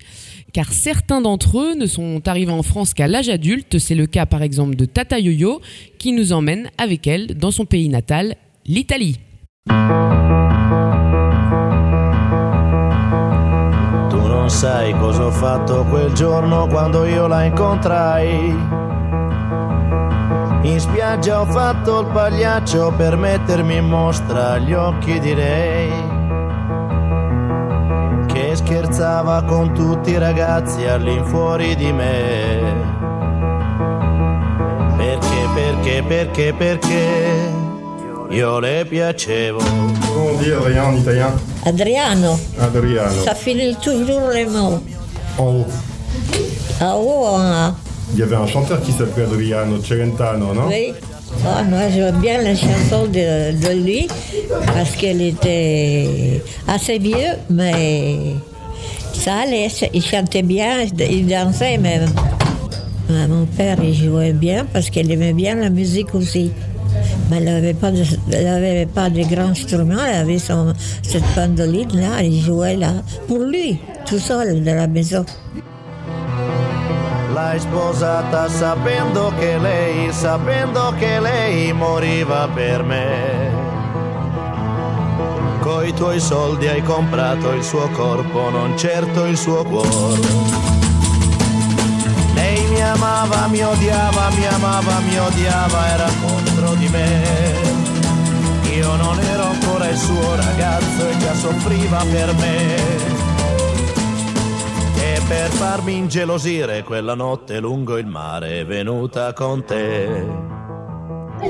[0.53, 3.79] car certains d'entre eux ne sont arrivés en France qu'à l'âge adulte.
[3.79, 5.61] C'est le cas par exemple de Tata Yo-Yo,
[5.99, 8.35] qui nous emmène avec elle dans son pays natal,
[8.67, 9.19] l'Italie.
[20.69, 25.91] In spiaggia ho fatto il pagliaccio per mettermi in mostra agli occhi di lei.
[28.27, 32.61] Che scherzava con tutti i ragazzi all'infuori di me.
[34.99, 37.53] Perché, perché, perché, perché
[38.29, 39.59] io le piacevo.
[39.59, 41.33] Comment on dit Adrien en italien
[41.65, 43.23] Adriano, Adriano.
[43.23, 44.83] ça finit toujours les mots.
[45.39, 45.67] En haut.
[46.83, 47.88] En haut, en A.
[48.13, 50.69] Il y avait un chanteur qui s'appelait Adriano Celentano, non?
[50.69, 50.93] Oui.
[51.47, 54.09] Ah, moi, j'aime bien la chanson de, de lui
[54.75, 58.17] parce qu'elle était assez vieux, mais
[59.13, 59.69] ça allait.
[59.93, 62.07] Il chantait bien, il dansait même.
[63.11, 66.51] Ah, Mon père, il jouait bien parce qu'il aimait bien la musique aussi.
[67.31, 71.23] Mais elle n'avait pas, de, elle avait pas de grands instruments, elle avait son, cette
[71.37, 72.93] bandoline là, il jouait là,
[73.29, 75.25] pour lui, tout seul, dans la maison.
[77.41, 83.53] L'hai sposata sapendo che lei, sapendo che lei moriva per me.
[85.61, 90.21] Coi tuoi soldi hai comprato il suo corpo, non certo il suo cuore.
[92.35, 97.23] Lei mi amava, mi odiava, mi amava, mi odiava, era contro di me.
[98.75, 103.18] io non ero ancora il suo ragazzo e già soffriva per me.
[105.29, 110.07] Per farmi ingelosire quella notte lungo il mare è venuta con te.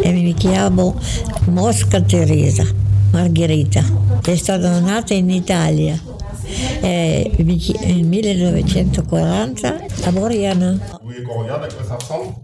[0.02, 0.98] E mi chiamo
[1.46, 2.64] Mosca Teresa
[3.12, 3.82] Margherita.
[4.20, 5.96] È stata nata in Italia
[6.82, 10.72] eh, nel 1940 a Boriana.
[10.72, 12.34] Vous voulez qu'on regarde à quoi ça ressemble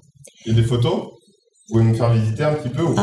[0.44, 0.94] Il y a des photos
[1.68, 3.02] Vous pouvez nous faire visiter un petit peu ou pas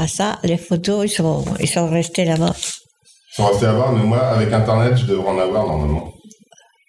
[0.00, 2.54] Ah, ça, les photos, ils sont, ils sont restés là-bas.
[2.56, 6.12] Ils sont restés voir, mais moi, avec Internet, je devrais en avoir normalement.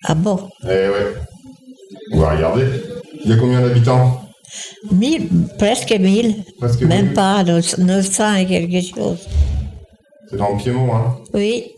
[0.04, 0.50] Ah bon?
[0.64, 1.14] Eh ouais.
[2.14, 2.66] On va regarder.
[3.24, 4.22] Il y a combien d'habitants?
[4.92, 6.44] Mille, presque mille.
[6.60, 9.28] Presque Même pas, 900 et quelque chose.
[10.30, 11.18] C'est dans le Piémont, hein?
[11.34, 11.72] Oui.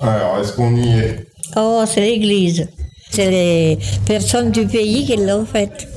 [0.00, 1.26] Alors, est-ce qu'on y est?
[1.56, 2.68] Oh, c'est l'église.
[3.10, 5.88] C'est les personnes du pays qui l'ont faite.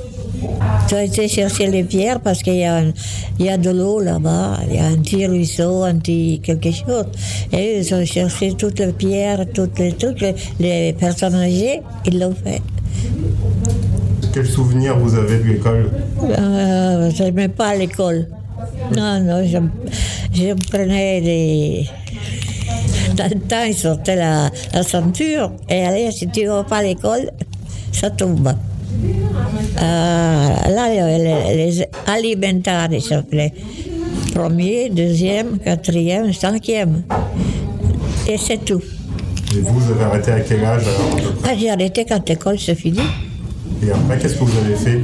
[0.89, 4.75] Ils ont été chercher les pierres parce qu'il y, y a de l'eau là-bas, il
[4.75, 7.05] y a un petit ruisseau, un petit quelque chose.
[7.51, 12.19] Et ils ont cherché toutes les pierres, toutes les trucs, les, les personnes âgées, ils
[12.19, 12.61] l'ont fait.
[14.33, 15.89] Quel souvenir vous avez de l'école
[16.21, 18.27] Euh, je n'aimais pas l'école.
[18.95, 21.87] Non, non, je, prenais des...
[23.15, 26.77] Dans le temps, ils sortaient la, la ceinture et allez, si tu ne vas pas
[26.77, 27.31] à l'école,
[27.91, 28.53] ça tombe.
[29.79, 33.53] Ah, là, les, alimentaires, ils s'appelaient.
[34.33, 37.03] Premier, deuxième, quatrième, cinquième.
[38.27, 38.81] Et c'est tout.
[39.55, 40.83] Et vous, vous avez arrêté à quel âge
[41.43, 42.99] Ah, j'ai arrêté quand l'école se finit.
[43.83, 45.01] Et après, qu'est-ce que vous avez fait?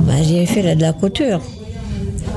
[0.00, 1.40] Ben, j'ai fait de la couture.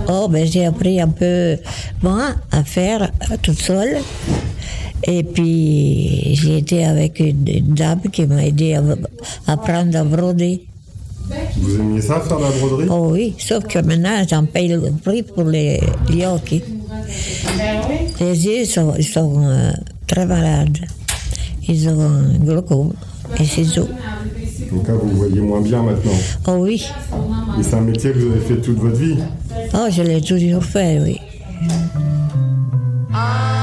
[0.08, 1.58] Oh, ben, j'ai appris un peu,
[2.02, 3.98] moi, à faire euh, toute seule.
[5.04, 8.82] Et puis, j'ai été avec une, une dame qui m'a aidé à
[9.48, 10.66] à apprendre à broder.
[11.58, 12.88] Vous aimiez ça, faire de la broderie?
[12.90, 16.64] Oh oui, sauf que maintenant, j'en paye le prix pour les gnocchis.
[18.20, 19.72] Les yeux sont, ils sont euh,
[20.08, 20.78] très malades.
[21.68, 22.94] Ils ont un glaucome
[23.40, 23.88] et c'est tout.
[24.72, 26.12] Donc là, vous voyez moins bien maintenant.
[26.48, 26.86] Oh oui,
[27.60, 29.18] Et c'est un métier que vous avez fait toute votre vie?
[29.74, 31.20] Oh, je l'ai toujours fait, oui.
[33.12, 33.59] Voglio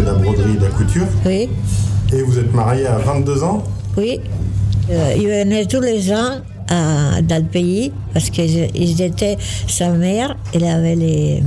[0.00, 1.48] fait de la broderie et de la couture Oui.
[2.12, 3.62] Et vous êtes marié à 22 ans
[3.96, 4.20] Oui,
[4.90, 9.36] Euh, ils venaient tous les ans à- dans le pays parce qu'ils ils étaient,
[9.68, 11.42] sa mère, elle avait les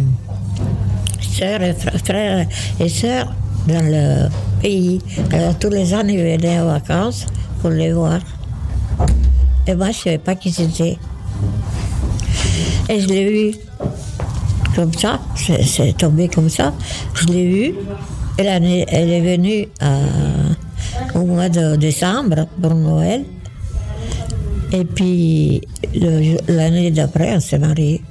[1.20, 2.48] sœurs et fr- frères
[2.80, 3.34] et sœurs
[3.68, 4.30] dans le
[4.62, 5.02] pays.
[5.34, 7.26] Alors tous les ans, ils venaient en vacances
[7.60, 8.20] pour les voir.
[9.68, 10.98] Et moi, je ne savais pas qui c'était.
[12.90, 13.58] Et je l'ai vu
[14.76, 16.72] comme ça, c'est tombé comme ça.
[17.16, 17.76] Je l'ai vue.
[18.38, 23.24] Elle, est- elle est venue à- au mois de décembre pour Noël.
[24.72, 25.62] Et puis
[26.48, 28.02] l'année d'après, on s'est mariés.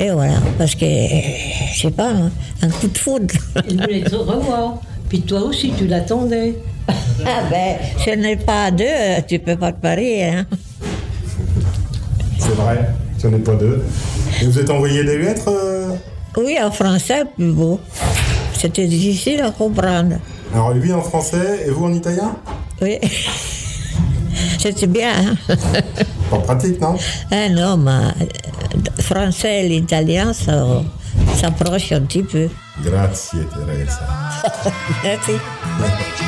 [0.00, 2.30] Et voilà, parce que, je sais pas, hein,
[2.62, 3.34] un coup de foudre.
[3.70, 4.78] Il voulait te revoir.
[5.08, 6.54] Puis toi aussi, tu l'attendais.
[7.24, 8.84] Ah ben, ce n'est pas deux,
[9.26, 10.24] tu peux pas te marier.
[10.24, 10.46] Hein.
[12.38, 13.82] C'est vrai, ce n'est pas deux.
[14.42, 15.94] Et vous êtes envoyé des lettres euh?
[16.36, 17.80] Oui, en français, plus beau.
[18.58, 20.16] C'était difficile à comprendre.
[20.52, 22.36] Alors lui en français et vous en italien?
[22.80, 22.98] Oui.
[24.58, 25.12] C'était bien.
[25.48, 25.54] Hein?
[26.30, 26.96] Pas pratique, non?
[27.30, 28.28] Ah non, mais
[28.98, 30.82] français et l'italien ça
[31.36, 32.48] s'approchent un petit peu.
[32.82, 34.08] Grazie Teresa.
[35.04, 35.32] Merci.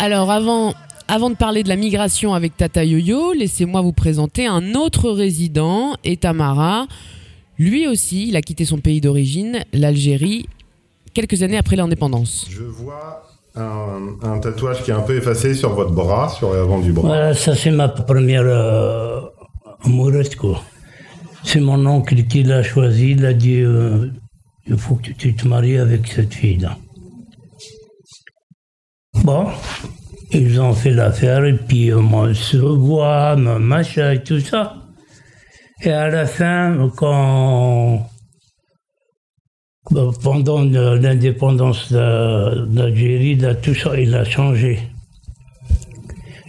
[0.00, 0.74] Alors avant,
[1.08, 5.96] avant de parler de la migration avec Tata Yo-Yo, laissez-moi vous présenter un autre résident,
[6.04, 6.86] Etamara.
[7.58, 10.46] Lui aussi, il a quitté son pays d'origine, l'Algérie,
[11.14, 12.46] quelques années après l'indépendance.
[12.48, 13.24] Je vois
[13.56, 17.08] un, un tatouage qui est un peu effacé sur votre bras, sur l'avant du bras.
[17.08, 19.20] Voilà, ça c'est ma première euh,
[19.84, 20.62] amoureuse, quoi.
[21.42, 24.10] C'est mon oncle qui l'a choisi, il a dit euh,
[24.68, 26.78] il faut que tu te maries avec cette fille-là.
[29.24, 29.46] Bon,
[30.32, 34.76] ils ont fait l'affaire et puis euh, on se revoit, ma- machin tout ça.
[35.82, 38.06] Et à la fin, quand
[39.90, 44.80] bah, pendant l'indépendance d'Algérie, tout ça, il a changé.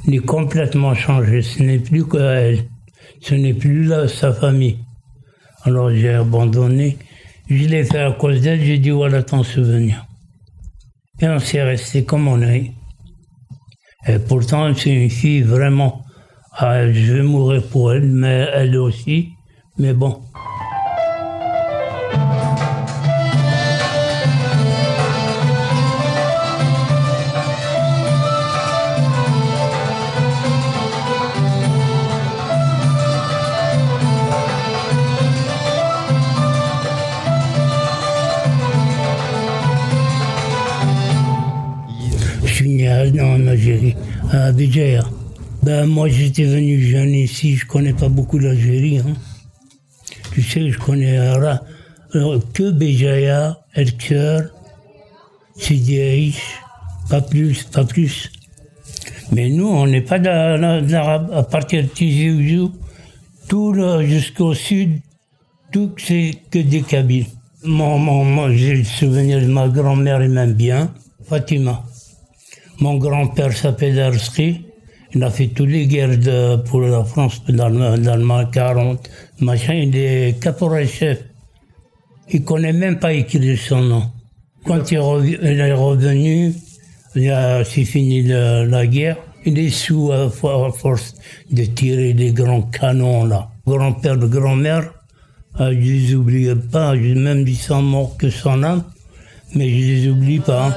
[0.07, 1.41] Il est complètement changé.
[1.41, 2.65] Ce n'est plus que elle.
[3.21, 4.79] Ce n'est plus sa famille.
[5.63, 6.97] Alors j'ai abandonné.
[7.49, 8.61] Je l'ai fait à cause d'elle.
[8.63, 10.05] J'ai dit voilà ton souvenir.
[11.21, 12.71] Et on s'est resté comme on est.
[14.07, 16.03] Et pourtant, c'est une fille vraiment.
[16.53, 19.29] ah, je vais mourir pour elle, mais elle aussi.
[19.77, 20.21] Mais bon.
[43.59, 43.95] À- en Algérie,
[44.31, 45.03] à Béjaïa.
[45.63, 48.99] Ben, moi, j'étais venu jeune ici, je connais pas beaucoup l'Algérie.
[48.99, 49.13] hein.
[50.31, 54.49] Tu sais, je connais euh, que Béjaïa, El Kher,
[55.57, 56.35] Sidi
[57.09, 58.31] pas plus, pas plus.
[59.31, 61.31] Mais nous, on n'est pas d'A- d'Arabe.
[61.33, 62.57] À partir de Tizi
[63.47, 64.99] tout jusqu'au sud,
[65.71, 67.25] tout c'est que des Kabyles.
[67.63, 70.93] Mon, mon- moi, j'ai le souvenir de ma grand-mère, elle m'aime bien,
[71.27, 71.83] Fatima.
[72.79, 74.61] Mon grand-père s'appelle Arski.
[75.13, 76.17] Il a fait toutes les guerres
[76.65, 79.09] pour la France le 40.
[79.41, 81.23] Machin, il est caporal-chef.
[82.31, 84.03] Il connaît même pas écrire son nom.
[84.65, 84.99] Quand il,
[85.41, 86.53] il est revenu,
[87.15, 89.17] il a- c'est fini la guerre.
[89.45, 91.15] Il est sous à, à force
[91.51, 93.49] de tirer des grands canons là.
[93.65, 94.91] Grand-père de grand-mère,
[95.55, 96.95] ah, je les oubliais pas.
[96.95, 98.83] J'ai même dit sans mort que son âme,
[99.55, 100.69] mais je les oublie pas.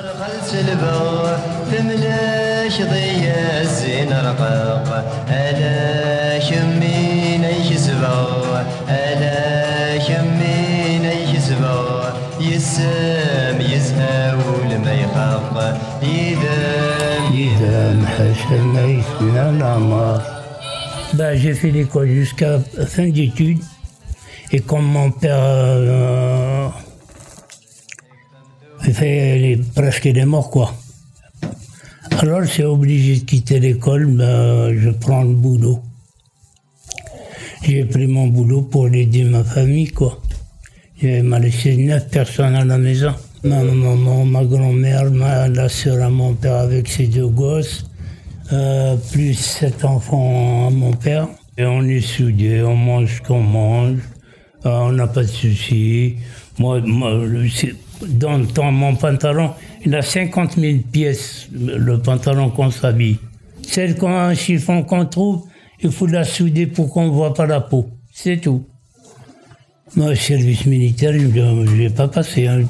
[21.14, 23.60] Ben, j'ai fait l'école jusqu'à fin d'études
[24.50, 26.68] et comme mon père euh,
[28.86, 30.74] il fait, presque il est mort, quoi.
[32.18, 35.80] Alors, j'ai obligé de quitter l'école, ben, je prends le boulot.
[37.62, 40.20] J'ai pris mon boulot pour aider ma famille, quoi.
[41.00, 43.14] Il m'a laissé neuf personnes à la maison.
[43.44, 47.84] Ma maman, ma grand-mère, ma, la sœur à mon père avec ses deux gosses,
[48.52, 51.28] euh, plus sept enfants à mon père.
[51.58, 53.98] Et on est soudés, on mange ce qu'on mange,
[54.64, 56.16] euh, on n'a pas de soucis.
[56.58, 57.20] Moi, moi,
[58.06, 59.50] dans, mon pantalon,
[59.84, 63.18] il a 50 000 pièces, le pantalon qu'on s'habille.
[63.62, 65.44] Celle qu'on chiffon qu'on trouve,
[65.80, 67.88] il faut la souder pour qu'on ne voit pas la peau.
[68.12, 68.64] C'est tout.
[69.94, 72.62] Moi, service militaire, je ne vais pas passer, hein,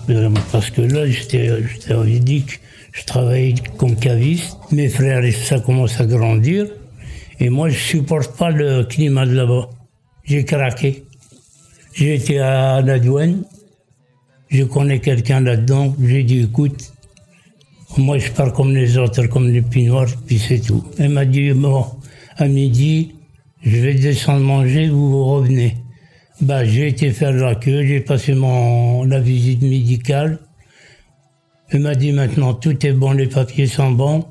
[0.50, 2.60] parce que là, j'étais j'étais véridique.
[2.92, 4.56] Je travaillais comme caviste.
[4.70, 6.66] Mes frères, ça commence à grandir.
[7.40, 9.70] Et moi, je supporte pas le climat de là-bas.
[10.24, 11.04] J'ai craqué.
[11.94, 13.44] J'ai été à la douane.
[14.52, 15.96] Je connais quelqu'un là-dedans.
[15.98, 16.92] J'ai dit, écoute,
[17.96, 20.84] moi, je pars comme les autres, comme les pinoirs, puis c'est tout.
[20.98, 21.86] Elle m'a dit, bon,
[22.36, 23.14] à midi,
[23.62, 25.76] je vais descendre manger, vous, vous revenez.
[26.42, 30.38] Bah, j'ai été faire la queue, j'ai passé mon, la visite médicale.
[31.70, 34.26] Elle m'a dit maintenant tout est bon, les papiers sont bons.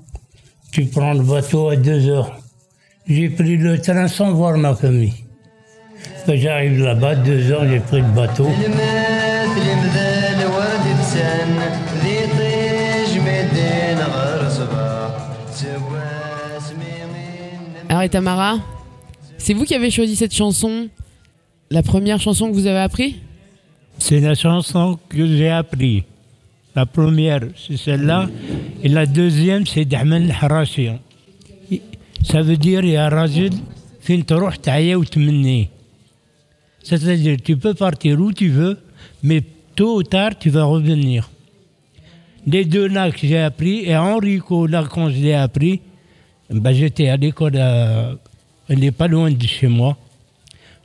[0.71, 2.37] Tu prends le bateau à deux heures.
[3.07, 5.13] J'ai pris le train sans voir ma famille.
[6.27, 8.47] Bah, J'arrive là-bas, deux heures, j'ai pris le bateau.
[18.03, 18.57] Et Tamara,
[19.37, 20.89] c'est vous qui avez choisi cette chanson,
[21.69, 23.17] la première chanson que vous avez appris?
[23.99, 26.03] C'est la chanson que j'ai appris.
[26.75, 28.27] La première, c'est celle-là.
[28.81, 30.89] Et la deuxième, c'est Dahman Harashi.
[32.23, 33.53] Ça veut dire, il y a Rajid,
[36.83, 38.79] c'est-à-dire, tu peux partir où tu veux,
[39.21, 39.43] mais
[39.75, 41.29] tôt ou tard, tu vas revenir.
[42.47, 45.81] Les deux là que j'ai appris, et Enrico là quand je l'ai appris,
[46.59, 48.11] ben, j'étais à l'école, à-
[48.69, 49.97] elle n'est pas loin de chez moi.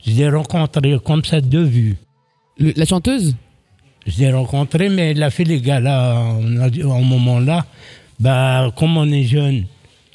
[0.05, 1.97] Je l'ai rencontré comme ça de vue.
[2.59, 3.35] la chanteuse?
[4.05, 7.65] Je l'ai rencontrée, mais elle a fait les galas en, en moment-là.
[8.19, 9.65] Bah, comme on est jeune,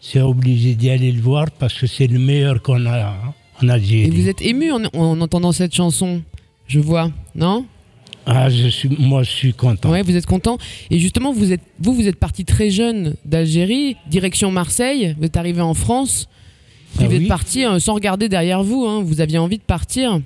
[0.01, 3.15] c'est obligé d'y aller le voir parce que c'est le meilleur qu'on a
[3.63, 4.09] en Algérie.
[4.09, 6.23] Et vous êtes ému en, en entendant cette chanson,
[6.67, 7.67] je vois, non?
[8.27, 9.91] Ah, je suis, moi, je suis content.
[9.91, 10.59] Ouais, vous êtes content.
[10.91, 15.15] Et justement, vous êtes, vous, vous êtes parti très jeune d'Algérie, direction Marseille.
[15.19, 16.29] Vous êtes arrivé en France.
[16.99, 17.27] Ah vous êtes oui.
[17.27, 18.85] parti euh, sans regarder derrière vous.
[18.87, 19.03] hein.
[19.03, 20.21] Vous aviez envie de partir.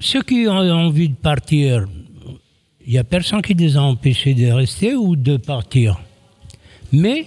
[0.00, 1.86] Ceux qui ont envie de partir,
[2.86, 6.00] Il n'y a personne qui les a empêchés de rester ou de partir.
[6.92, 7.26] Mais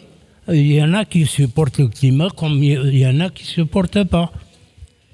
[0.49, 3.43] euh, il y en a qui supportent le climat comme il y en a qui
[3.43, 4.31] ne supportent pas.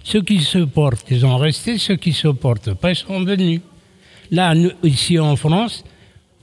[0.04, 1.78] Ceux qui supportent, ils ont resté.
[1.78, 3.62] Ceux qui ne supportent pas, ils sont venus.
[4.32, 5.84] Là, nous, ici en France,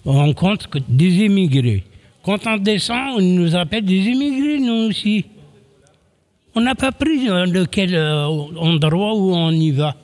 [0.04, 1.84] on rencontre que des immigrés.
[2.22, 5.24] Quand on descend, on nous appelle des immigrés, nous aussi.
[6.54, 9.96] On n'a pas pris euh, lequel euh, endroit où on y va.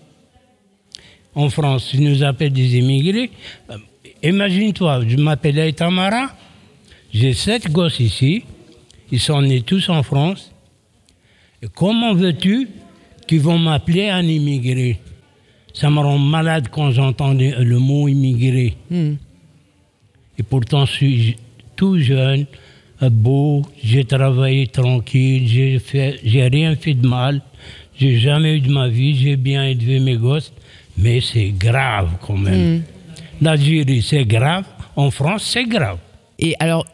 [1.35, 3.31] En France, ils nous appellent des immigrés.
[3.71, 3.77] Euh,
[4.23, 6.31] Imagine-toi, je m'appelle Aitamara,
[7.13, 8.45] j'ai sept gosses ici,
[9.13, 10.51] ils sont nés tous en France.
[11.75, 12.69] Comment veux-tu
[13.29, 14.99] qu'ils vont m'appeler un immigré?
[15.75, 18.77] Ça me rend malade quand j'entends le mot immigré.
[20.39, 21.37] Et pourtant, je suis
[21.77, 22.47] tout jeune,
[23.03, 27.43] beau, j'ai travaillé tranquille, j'ai fait, j'ai rien fait de mal,
[27.99, 30.53] j'ai jamais eu de ma vie, j'ai bien élevé mes gosses,
[30.97, 32.83] mais c'est grave quand même.
[33.43, 34.65] L'Algérie, c'est grave,
[34.97, 35.99] en France, c'est grave.
[36.39, 36.87] Et alors,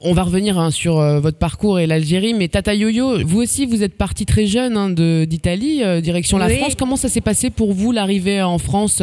[0.00, 3.64] on va revenir hein, sur euh, votre parcours et l'Algérie, mais Tata Yo-Yo, vous aussi,
[3.66, 6.56] vous êtes parti très jeune hein, d'Italie, euh, direction la Oui.
[6.58, 6.74] France.
[6.78, 9.02] Comment ça s'est passé pour vous, l'arrivée en France?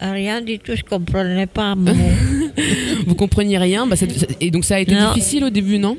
[0.00, 1.92] Rien du tout, je comprenais pas un mot.
[3.06, 3.86] Vous compreniez rien?
[3.86, 4.06] Bah, ça-
[4.40, 5.12] Et donc ça a été Non.
[5.14, 5.96] difficile au début, non?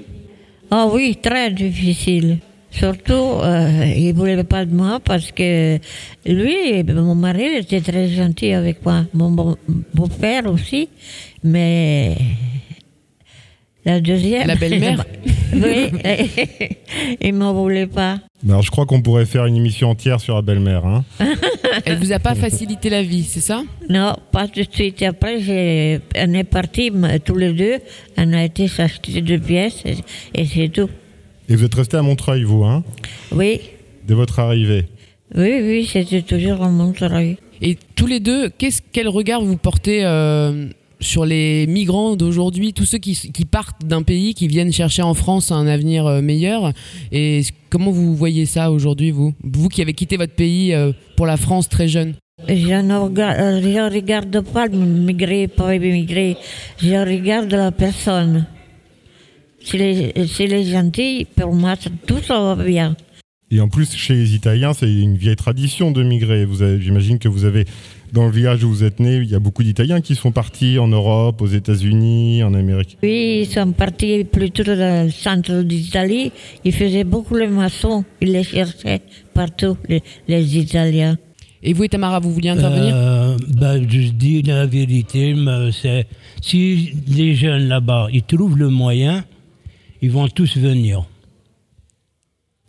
[0.70, 2.40] Ah oui, très difficile.
[2.70, 5.78] Surtout, euh, il ne voulait pas de moi parce que
[6.26, 9.06] lui, mon mari, il était très gentil avec moi.
[9.14, 9.58] Mon beau-
[9.94, 10.90] beau-père aussi.
[11.44, 12.18] Mais
[13.86, 14.48] la deuxième.
[14.48, 15.06] La belle-mère
[15.54, 15.92] Oui,
[17.22, 18.20] il ne m'en voulait pas.
[18.48, 20.84] Alors, je crois qu'on pourrait faire une émission entière sur la belle-mère.
[20.86, 21.06] Hein.
[21.86, 23.64] Elle vous a pas facilité la vie, c'est ça?
[23.88, 25.02] Non, pas tout de suite.
[25.04, 26.92] Après, j'ai- on est partis
[27.24, 27.76] tous les deux.
[28.18, 29.84] On a été s'acheter deux pièces
[30.34, 30.90] et, c'est tout.
[31.50, 32.84] Et vous êtes resté à Montreuil, vous, hein,
[33.32, 33.62] Oui,
[34.08, 34.86] dès votre arrivée.
[35.36, 37.38] oui, oui, c'était toujours en Montreuil.
[37.62, 40.68] Et tous les deux, qu'est-ce, quel regard vous portez euh,
[41.04, 45.14] sur les migrants d'aujourd'hui, tous ceux qui, qui partent d'un pays, qui viennent chercher en
[45.14, 46.74] France un avenir euh, meilleur
[47.12, 49.34] Et comment vous voyez ça aujourd'hui, vous?
[49.44, 52.16] Vous qui avez quitté votre pays euh, pour la France très jeune?
[52.48, 56.36] Je ne regarde, je regarde pas le migré, pas immigré.
[56.78, 58.48] Je regarde la personne.
[59.60, 61.76] S'il est, s'il est gentil, pour moi,
[62.08, 62.96] tout ça va bien.
[63.52, 66.48] Et en plus, chez les Italiens, c'est une vieille tradition de migrer.
[66.80, 67.66] J'imagine que vous avez,
[68.14, 70.78] dans le village où vous êtes né, il y a beaucoup d'Italiens qui sont partis
[70.78, 72.98] en Europe, aux États-Unis, en Amérique.
[73.02, 76.32] Oui, ils sont partis plutôt dans le centre d'Italie.
[76.64, 78.06] Ils faisaient beaucoup les maçons.
[78.22, 79.02] Ils les cherchaient
[79.34, 81.18] partout, les, les Italiens.
[81.64, 86.06] Et vous, Tamara, vous vouliez intervenir Euh, bah, je dis la vérité, mais c'est
[86.42, 89.24] si les jeunes là-bas, ils trouvent le moyen,
[90.02, 91.06] ils vont tous venir.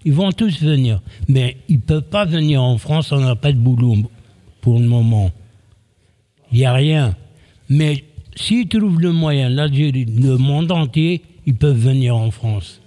[0.06, 1.02] Ils vont tous venir.
[1.28, 3.96] Mais ils ne peuvent pas venir en France, on n'a pas de boulot
[4.64, 5.30] pour le moment.
[6.50, 7.14] Il n'y a rien.
[7.68, 8.02] Mais
[8.34, 12.80] s'ils trouvent le moyen, l'Algérie, le monde entier, ils peuvent venir en France.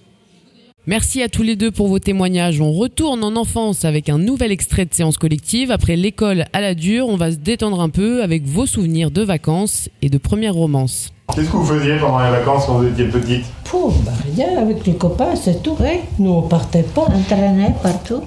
[0.88, 2.61] Merci à tous les deux pour vos témoignages.
[2.61, 5.69] On retourne en enfance avec un nouvel extrait de séance collective.
[5.69, 9.21] Après l'école à la dure, on va se détendre un peu avec vos souvenirs de
[9.21, 11.13] vacances et de premières romances.
[11.36, 13.45] Qu'est-ce que vous faisiez pendant les vacances quand vous étiez petite?
[13.65, 15.78] Pouh, bah rien, avec les copains, c'est tout.
[16.17, 17.05] Nous, on partait pas.
[17.13, 18.23] On traînait partout.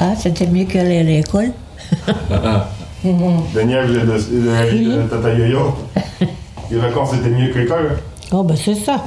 [0.00, 1.52] Ah, c'était mieux qu'aller à l'école.
[3.54, 5.74] Daniel, vous êtes de, de la ville de Tata Yo-Yo.
[6.70, 7.98] Les vacances c'était mieux que l'école
[8.32, 9.04] Oh, bah c'est ça.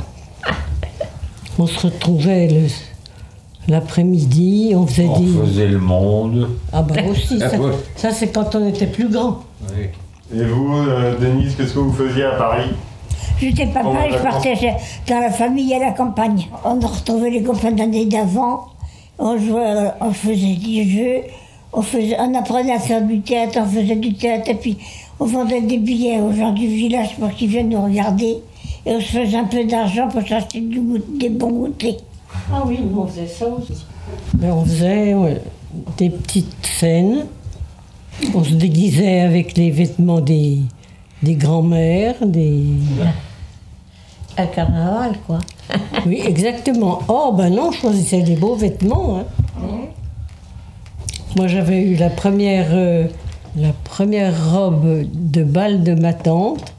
[1.58, 2.68] On se retrouvait le-
[3.68, 5.48] l'après-midi, on faisait On des...
[5.48, 6.50] faisait le monde.
[6.72, 7.72] Ah bah aussi, ça, Ouais.
[7.96, 9.40] ça, c'est quand on était plus grand.
[10.34, 12.70] Et vous, euh, Denise, qu'est-ce que vous faisiez à Paris?
[13.40, 13.74] J'étais les et
[14.14, 14.56] je partais
[15.08, 16.48] dans la famille à la campagne.
[16.64, 18.68] On a retrouvé les copains d'année d'avant.
[19.20, 21.22] On jouait, euh, on faisait des jeux.
[21.74, 24.50] On, faisait, on apprenait à faire du théâtre, on faisait du théâtre.
[24.50, 24.78] Et puis,
[25.20, 28.38] on vendait des billets aux gens du village pour qu'ils viennent nous regarder.
[28.86, 31.98] Et on se faisait un peu d'argent pour s'acheter du goût- des bons goûters.
[32.52, 33.84] Ah oui, on faisait ça aussi.
[34.40, 35.42] Mais on faisait ouais,
[35.98, 37.26] des petites scènes.
[38.34, 40.60] On se déguisait avec les vêtements des,
[41.22, 42.64] des grands-mères, des...
[44.38, 45.40] Un carnaval, quoi.
[46.06, 47.00] Oui, exactement.
[47.08, 49.18] Oh, ben non, je choisissais des beaux vêtements.
[49.20, 49.26] hein.
[51.38, 53.06] Moi, j'avais eu la première, euh,
[53.56, 56.74] la première robe de bal de ma tante.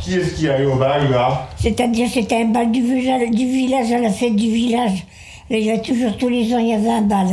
[0.00, 3.92] Qui est-ce qui allait au bal là C'est-à-dire, c'était un bal du village, du village
[3.92, 5.04] à la fête du village.
[5.50, 7.26] Et il y avait toujours, tous les ans, il y avait un bal.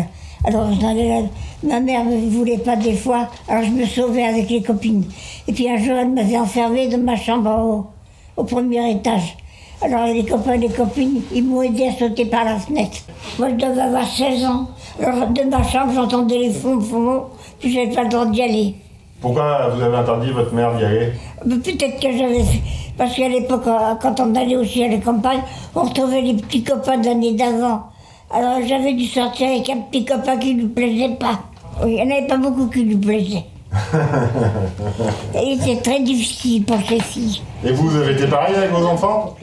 [0.44, 1.24] Alors, allait
[1.64, 5.06] ma mère ne voulait pas des fois, alors je me sauvais avec les copines.
[5.48, 7.88] Et puis un jour, elle m'avait enfermée dans ma chambre en haut,
[8.36, 9.38] au premier étage.
[9.82, 12.98] Alors les copains et les copines, ils m'ont aidé à sauter par la fenêtre.
[13.40, 14.68] Moi, je devais avoir 16 ans.
[15.00, 17.24] Alors, de ma chambre, j'entendais les fonds, fonds,
[17.60, 18.76] puis j'avais pas le droit d'y aller.
[19.22, 21.12] Pourquoi vous avez interdit votre mère d'y aller?
[21.46, 22.44] Mais Peut-être que j'avais.
[22.98, 25.42] Parce qu'à l'époque, euh, quand on allait aussi à la campagne,
[25.76, 27.84] on retrouvait les petits copains de l'année d'avant.
[28.34, 31.40] Alors j'avais dû sortir avec un petit copain qui ne lui plaisait pas.
[31.84, 33.46] Il n'y en avait pas beaucoup qui lui plaisaient.
[35.36, 37.42] Et c'était très difficile pour ces filles.
[37.64, 39.36] Et vous, vous avez été pareil avec vos enfants?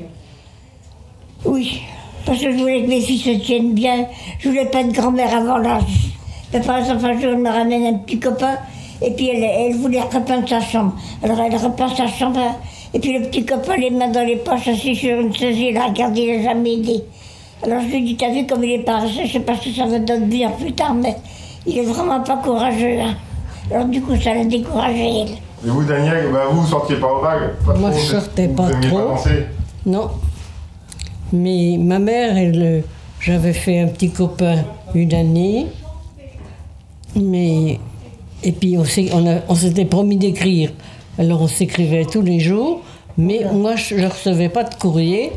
[1.45, 1.83] Oui,
[2.29, 4.07] parce que je voulais que mes filles se tiennent bien.
[4.39, 6.13] Je voulais pas de grand-mère avant l'âge.
[6.53, 8.55] Mais par exemple, un jour, elle me ramène un petit copain,
[9.03, 10.95] et puis elle, elle voulait repeindre sa chambre.
[11.23, 12.41] Alors elle repeint sa chambre,
[12.95, 15.77] et puis le petit copain, les mains dans les poches, assis sur une chaise, il
[15.77, 17.03] a regardé, il n'a jamais aidé.
[17.63, 19.85] Alors je lui dis, t'as vu comme il est paresseux, je sais pas si ça
[19.87, 21.17] va donner bien plus tard, mais
[21.67, 23.01] il est vraiment pas courageux.
[23.01, 23.15] hein.
[23.71, 25.29] Alors du coup, ça l'a découragé, elle.
[25.67, 28.47] Et vous, Daniel, bah, vous, vous sortiez pas au pas Moi, trop, je vous- sortais
[28.47, 28.99] vous pas aimiez trop.
[29.01, 29.47] danser
[29.85, 30.09] Non.
[31.33, 32.83] Mais ma mère, elle,
[33.21, 34.65] j'avais fait un petit copain
[34.95, 35.67] une année.
[37.17, 37.79] Mais.
[38.45, 40.71] Et puis on s'est- on a- on s'était promis d'écrire.
[41.19, 42.81] Alors on s'écrivait tous les jours.
[43.17, 45.33] Mais moi, je ne recevais pas de courrier.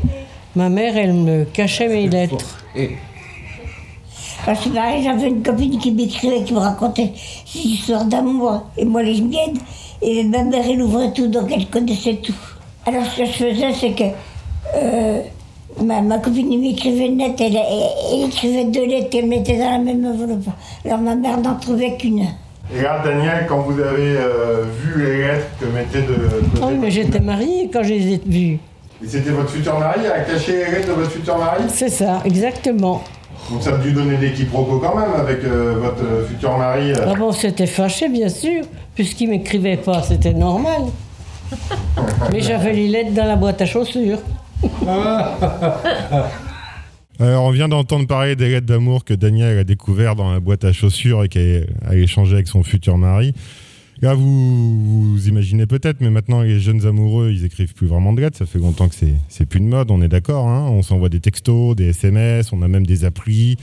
[0.54, 2.62] Ma mère, elle me cachait mes lettres.
[4.46, 7.12] Parce que pareil, j'avais une copine qui m'écrivait, qui me racontait
[7.46, 9.58] ses histoires d'amour, et moi les miennes.
[10.00, 12.34] Et ma mère, elle ouvrait tout, donc elle connaissait tout.
[12.86, 14.04] Alors ce que je faisais, c'est que
[14.76, 15.20] euh,
[15.80, 17.62] ma, ma copine m'écrivait une lettre, elle, elle-
[18.12, 20.44] elle écrivait deux lettres, elle mettait dans la même enveloppe.
[20.84, 22.26] Alors ma mère n'en trouvait qu'une.
[22.74, 26.14] Et là, Daniel, quand vous avez euh, vu les lettres que mettait de
[26.62, 28.58] Oh, mais j'étais mariée quand je les ai vues.
[29.04, 31.64] Et c'était votre futur mari Elle a caché les lettres de votre futur mari?
[31.68, 33.02] C'est ça, exactement.
[33.50, 36.92] Donc ça a dû donner des quiproquos quand même avec euh, votre euh, futur mari.
[36.92, 37.06] euh.
[37.10, 38.62] Ah bon, c'était fâché, bien sûr,
[38.94, 40.82] puisqu'il m'écrivait pas, c'était normal.
[42.32, 44.18] Mais j'avais les lettres dans la boîte à chaussures.
[47.20, 50.64] Alors, on vient d'entendre parler des lettres d'amour que Daniel a découvert dans la boîte
[50.64, 53.34] à chaussures et qu'elle a échangé avec son futur mari.
[54.00, 58.20] Là, vous, vous imaginez peut-être, mais maintenant, les jeunes amoureux, ils écrivent plus vraiment de
[58.20, 58.38] lettres.
[58.38, 58.94] Ça fait longtemps que
[59.28, 60.48] c'est, plus de mode, on est d'accord.
[60.48, 60.66] hein.
[60.70, 63.56] on s'envoie des textos, des SMS, on a même des applis.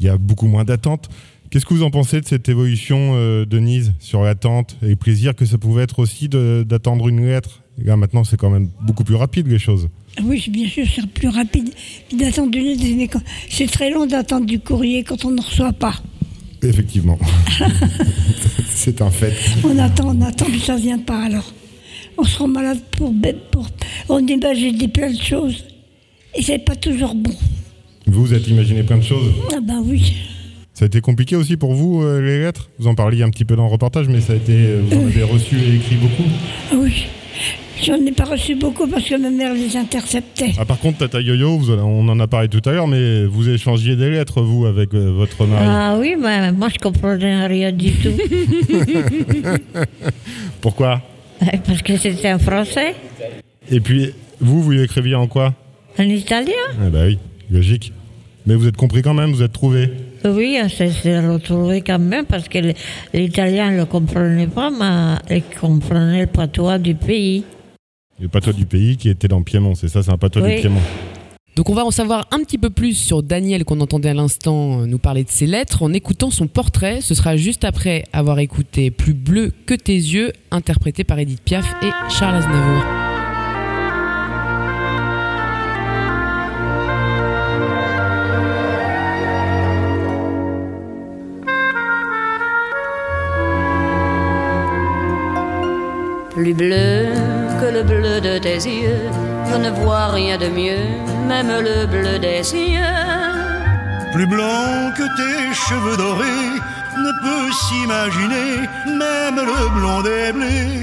[0.00, 1.10] Il y a beaucoup moins d'attente.
[1.50, 5.36] Qu'est-ce que vous en pensez de cette évolution, euh, Denise, sur l'attente et le plaisir
[5.36, 7.60] que ça pouvait être aussi d'attendre une lettre?
[7.76, 9.88] Là, maintenant, c'est quand même beaucoup plus rapide, les choses.
[10.22, 11.70] Oui, bien sûr, c'est plus rapide
[12.12, 13.08] d'attendre une
[13.50, 15.94] C'est très long d'attendre du courrier quand on ne reçoit pas.
[16.62, 17.18] Effectivement.
[18.74, 19.34] c'est un fait.
[19.64, 21.52] On attend, on attend, mais ça ne vient pas alors.
[22.16, 23.12] On se rend malade pour.
[23.50, 23.68] pour
[24.08, 25.64] on imagine des plein de choses.
[26.34, 27.34] Et c'est pas toujours bon.
[28.06, 29.32] Vous, vous êtes imaginé plein de choses?
[29.52, 30.14] Ah ben oui.
[30.74, 32.68] Ça a été compliqué aussi pour vous, euh, les lettres?
[32.78, 34.96] Vous en parliez un petit peu dans le reportage, mais ça a été, euh, vous
[34.96, 36.28] en avez reçu et écrit beaucoup?
[36.72, 37.06] Ah oui.
[37.84, 40.52] J'en ai pas reçu beaucoup parce que ma mère les interceptait.
[40.58, 43.94] Ah, par contre, Tata Yo-Yo, on en a parlé tout à l'heure, mais vous échangiez
[43.94, 45.66] des lettres, vous, avec euh, votre mari.
[45.68, 48.12] Ah oui, mais moi je comprenais rien du tout.
[50.62, 51.02] Pourquoi?
[51.66, 52.94] Parce que c'était en français,
[53.70, 55.52] Et puis, vous, vous écriviez en quoi?
[55.98, 56.52] En italien.
[56.80, 57.18] Ah bah oui,
[57.50, 57.92] logique.
[58.46, 59.90] Mais vous êtes compris quand même, vous êtes trouvé.
[60.24, 62.58] Oui, on s'est s'est retrouvé quand même parce que
[63.12, 67.44] l'italien ne le comprenait pas, mais il comprenait le patois du pays.
[68.20, 70.54] Le patois du pays qui était dans Piémont, c'est ça, c'est un patois Oui.
[70.56, 70.80] du Piémont.
[71.56, 74.80] Donc on va en savoir un petit peu plus sur Daniel qu'on entendait à l'instant
[74.80, 77.00] euh, nous parler de ses lettres en écoutant son portrait.
[77.00, 81.64] Ce sera juste après avoir écouté Plus bleu que tes yeux, interprété par Edith Piaf
[81.82, 82.82] et Charles Aznavour.
[96.30, 97.06] Plus bleu
[97.64, 99.04] que le bleu de tes yeux,
[99.50, 100.86] je ne vois rien de mieux,
[101.30, 103.00] même le bleu des cieux.
[104.12, 106.52] Plus blanc que tes cheveux dorés
[107.04, 108.50] ne peut s'imaginer,
[109.04, 110.74] même le blond des blés.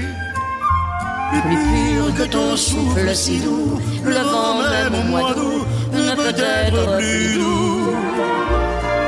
[1.46, 6.38] Plus pur que ton souffle si doux, le vent même au mois d'août ne peut
[6.64, 7.94] être plus doux.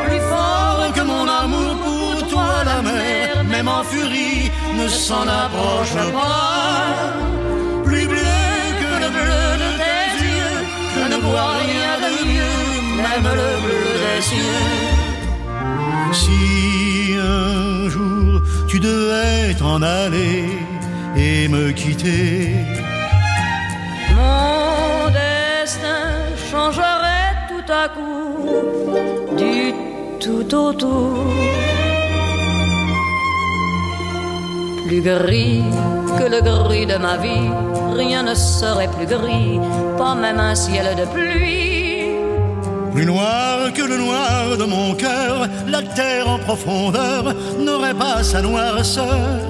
[0.06, 4.50] Plus fort que mon amour pour toi, la mer, même en furie,
[4.80, 7.33] ne s'en approche pas.
[13.14, 14.62] Même le bleu des cieux.
[16.12, 20.44] Si un jour tu devais t'en aller
[21.16, 22.54] et me quitter,
[24.16, 26.06] Mon destin
[26.50, 29.74] changerait tout à coup du
[30.20, 31.16] tout au tout.
[34.86, 35.64] Plus gris
[36.18, 37.50] que le gris de ma vie,
[37.96, 39.58] rien ne serait plus gris,
[39.98, 41.93] pas même un ciel de pluie.
[42.94, 48.40] Plus noir que le noir de mon cœur, la terre en profondeur n'aurait pas sa
[48.40, 49.40] noirceur.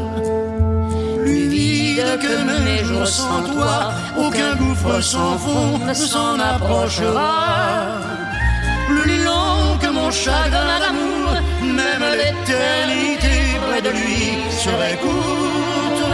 [1.25, 2.35] vide que
[2.67, 7.35] mes jours sans toi, aucun gouffre sans fond ne s'en approchera.
[8.89, 11.29] Plus long que mon chagrin d'amour,
[11.81, 13.35] même l'éternité
[13.67, 14.23] près de lui
[14.65, 16.05] serait courte.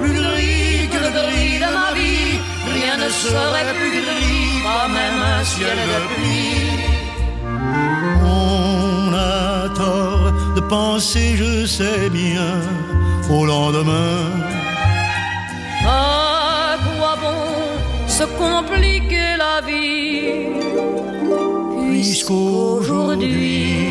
[0.00, 2.38] Plus gris que le gris de ma vie,
[2.76, 6.67] rien ne serait plus gris, pas même un ciel de pluie.
[10.68, 12.60] Penser, je sais bien,
[13.30, 14.30] au lendemain.
[15.84, 17.42] À quoi bon
[18.06, 20.48] se compliquer la vie
[21.90, 23.88] Puisqu'aujourd'hui,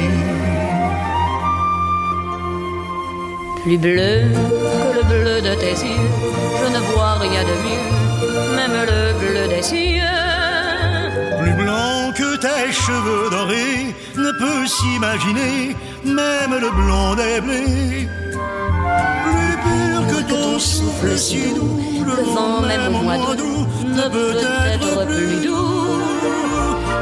[3.64, 6.10] plus bleu que le bleu de tes yeux,
[6.60, 7.88] je ne vois rien de mieux,
[8.56, 10.27] même le bleu des cieux.
[11.48, 18.10] Plus blanc que tes cheveux dorés ne peut s'imaginer, même le blond des blés.
[19.24, 24.36] Plus pur que ton souffle si doux, le vent même au mois d'août ne peut
[24.74, 26.02] être plus doux.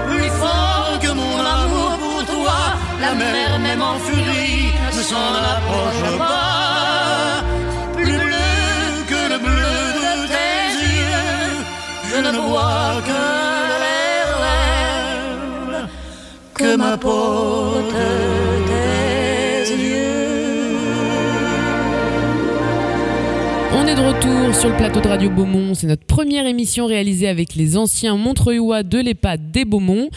[0.09, 2.59] Plus fort que mon amour pour toi,
[3.01, 7.43] la mer même en furie ne s'en approche pas.
[7.95, 8.53] Plus bleu
[9.09, 11.65] que le bleu de tes yeux,
[12.11, 13.54] je ne vois que
[23.73, 25.73] On est de retour sur le plateau de Radio Beaumont.
[25.73, 30.09] C'est notre première émission réalisée avec les anciens Montreuillois de l'EHPAD des Beaumont.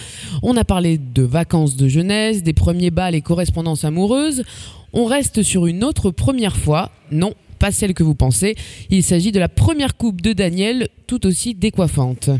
[0.44, 4.44] On a parlé de vacances de jeunesse, des premiers bals et correspondances amoureuses.
[4.92, 6.92] On reste sur une autre première fois.
[7.10, 8.54] Non, pas celle que vous pensez.
[8.90, 12.30] Il s'agit de la première coupe de Daniel, tout aussi décoiffante.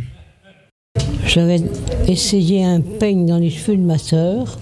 [1.27, 1.61] J'avais
[2.07, 4.59] essayé un peigne dans les cheveux de ma sœur.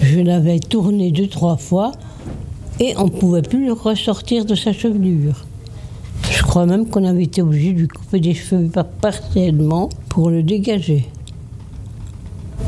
[0.00, 1.92] Je l'avais tourné deux, trois fois
[2.78, 5.44] et on ne pouvait plus le ressortir de sa chevelure.
[6.30, 10.30] Je crois même qu'on avait été obligé de lui couper des cheveux par- partiellement pour
[10.30, 11.08] le dégager.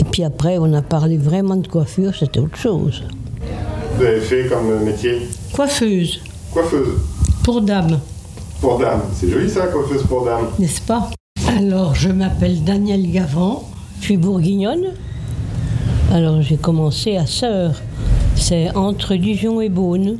[0.00, 3.02] Et puis après, on a parlé vraiment de coiffure, c'était autre chose.
[3.96, 5.22] Vous avez fait comme métier
[5.54, 6.20] Coiffeuse,
[6.52, 6.98] Coiffeuse.
[7.44, 8.00] pour dame,
[8.60, 9.02] Pour dame.
[9.14, 10.46] C'est joli ça, coiffeuse pour dame.
[10.58, 11.08] n'est-ce pas?
[11.56, 13.64] Alors, je m'appelle Danielle Gavant,
[14.00, 14.86] je suis bourguignonne.
[16.10, 17.74] Alors, j'ai commencé à Sœur,
[18.36, 20.18] c'est entre Dijon et Beaune,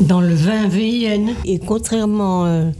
[0.00, 1.32] dans le vin VIN.
[1.44, 2.70] Et contrairement euh,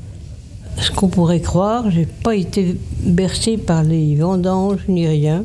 [0.78, 5.45] à ce qu'on pourrait croire, j'ai pas été bercée par les vendanges ni rien.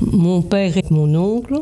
[0.00, 1.60] Mon père et mon oncle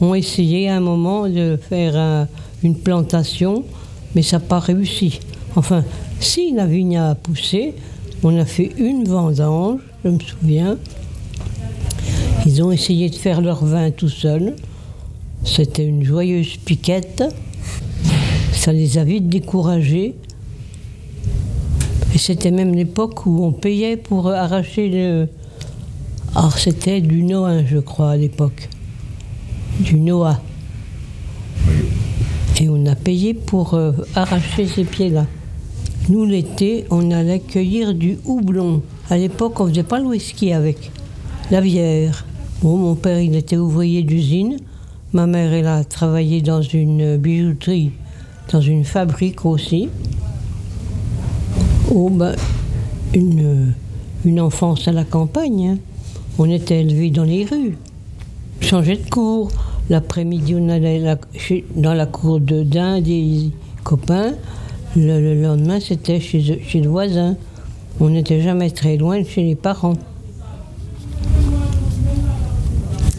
[0.00, 2.28] ont essayé à un moment de faire un-
[2.62, 3.64] une plantation,
[4.14, 5.20] mais ça n'a pas réussi.
[5.56, 5.84] Enfin,
[6.20, 7.74] si la vigne a poussé,
[8.22, 10.78] on a fait une vendange, je me souviens.
[12.46, 14.54] Ils ont essayé de faire leur vin tout seuls.
[15.44, 17.24] C'était une joyeuse piquette.
[18.52, 20.14] Ça les a vite découragés.
[22.14, 25.28] Et c'était même l'époque où on payait pour arracher le.
[26.34, 28.68] Alors c'était du Noah, je crois, à l'époque.
[29.80, 30.40] Du Noah.
[32.60, 35.26] Et on a payé pour euh, arracher ces pieds-là.
[36.08, 38.82] Nous, l'été, on allait cueillir du houblon.
[39.10, 40.92] À l'époque, on ne faisait pas le whisky avec.
[41.50, 42.24] La bière.
[42.62, 44.58] Mon père, il était ouvrier d'usine.
[45.12, 47.90] Ma mère, elle a travaillé dans une bijouterie,
[48.52, 49.88] dans une fabrique aussi.
[51.92, 52.36] Oh, ben,
[53.12, 55.70] une, enfance à la campagne.
[55.70, 55.78] hein.
[56.38, 57.76] On était élevés dans les rues.
[58.60, 59.50] Changeait de cours.
[59.90, 61.02] L'après-midi, on allait
[61.74, 63.50] dans la cour de d'un des
[63.82, 64.34] copains.
[64.96, 67.36] Le, le lendemain, c'était chez, chez le voisin.
[68.00, 69.92] On n'était jamais très loin de chez les parents.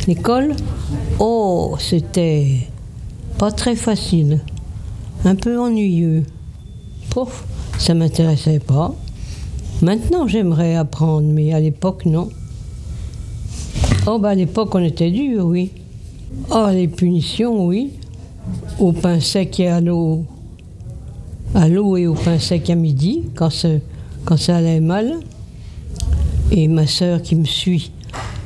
[0.07, 0.55] L'école,
[1.19, 2.47] oh, c'était
[3.37, 4.39] pas très facile,
[5.23, 6.23] un peu ennuyeux.
[7.11, 7.45] Pouf,
[7.77, 8.95] ça m'intéressait pas.
[9.83, 12.29] Maintenant, j'aimerais apprendre, mais à l'époque, non.
[14.07, 15.71] Oh, bah, à l'époque, on était dur, oui.
[16.49, 17.91] Oh, les punitions, oui.
[18.79, 20.23] Au pain sec et à l'eau.
[21.55, 25.15] À l'eau et au pain sec à midi, quand ça, allait mal.
[26.51, 27.91] Et ma sœur qui me suit,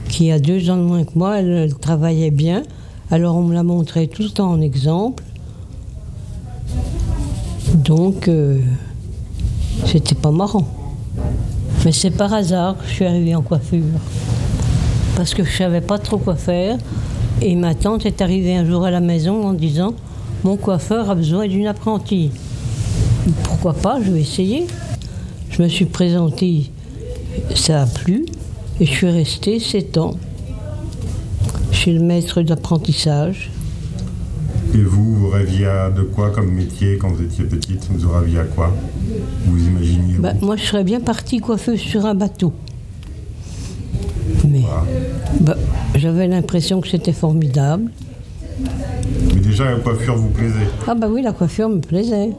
[0.10, 2.64] qui a deux ans de moins que moi, elle, elle travaillait bien.
[3.10, 5.24] Alors on me la montrait tout le temps en exemple.
[7.74, 8.60] Donc, euh,
[9.86, 10.68] c'était pas marrant.
[11.84, 13.84] Mais c'est par hasard que je suis arrivée en coiffure.
[15.16, 16.78] Parce que je savais pas trop quoi faire.
[17.42, 19.94] Et ma tante est arrivée un jour à la maison en disant
[20.44, 22.32] Mon coiffeur a besoin d'une apprentie.
[23.44, 24.68] Pourquoi pas, je vais essayer.
[25.50, 26.72] Je me suis présentée,
[27.56, 28.26] ça a plu,
[28.80, 30.16] et je suis restée sept ans
[31.72, 33.52] chez le maître d'apprentissage.
[34.74, 37.88] Et vous, vous rêviez à de quoi comme métier quand vous étiez petite?
[37.92, 38.74] Vous rêviez à quoi?
[39.46, 42.54] Vous imaginiez Bah, moi, je serais bien partie coiffeuse sur un bateau.
[44.48, 44.62] Mais
[45.42, 45.58] bah,
[45.96, 47.92] j'avais l'impression que c'était formidable.
[49.34, 50.68] Mais déjà, la coiffure vous plaisait.
[50.88, 52.32] Ah bah oui, la coiffure me plaisait.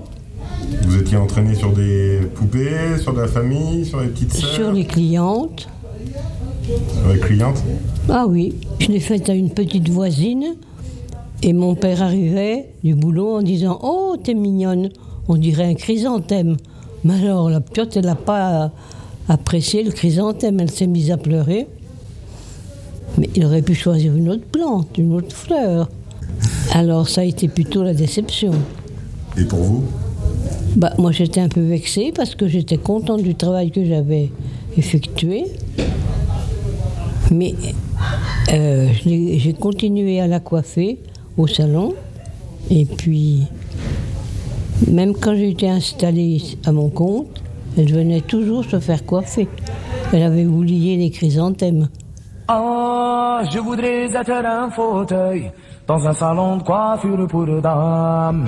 [0.83, 4.73] Vous étiez entraîné sur des poupées, sur de la famille, sur les petites sœurs Sur
[4.73, 5.69] les clientes.
[6.65, 7.63] Sur les clientes
[8.09, 10.55] Ah oui, je l'ai faite à une petite voisine.
[11.43, 14.91] Et mon père arrivait du boulot en disant Oh, t'es mignonne.
[15.29, 16.57] On dirait un chrysanthème.
[17.05, 18.71] Mais alors, la piote, elle n'a pas
[19.29, 20.61] apprécié le chrysanthème.
[20.61, 21.67] Elle s'est mise à pleurer.
[23.19, 25.89] Mais il aurait pu choisir une autre plante, une autre fleur.
[26.73, 28.53] Alors, ça a été plutôt la déception.
[29.37, 29.85] Et pour vous?
[30.77, 34.31] Bah, moi, j'étais un peu vexée parce que j'étais contente du travail que j'avais
[34.77, 35.45] effectué.
[37.31, 37.55] Mais
[38.53, 40.99] euh, j'ai continué à la coiffer
[41.37, 41.95] au salon.
[42.71, 43.43] Et puis,
[44.91, 47.43] même quand j'ai été installée à mon compte,
[47.77, 49.49] elle venait toujours se faire coiffer.
[50.13, 51.89] Elle avait oublié les chrysanthèmes.
[52.49, 55.51] Ah, je voudrais être un fauteuil
[55.87, 58.47] dans un salon de coiffure pour dames.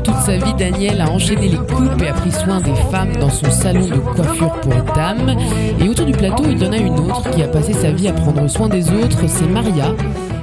[0.00, 3.30] Toute sa vie, Daniel a enchaîné les coupes et a pris soin des femmes dans
[3.30, 5.36] son salon de coiffure pour dames.
[5.80, 8.08] Et autour du plateau, il y en a une autre qui a passé sa vie
[8.08, 9.94] à prendre soin des autres, c'est Maria.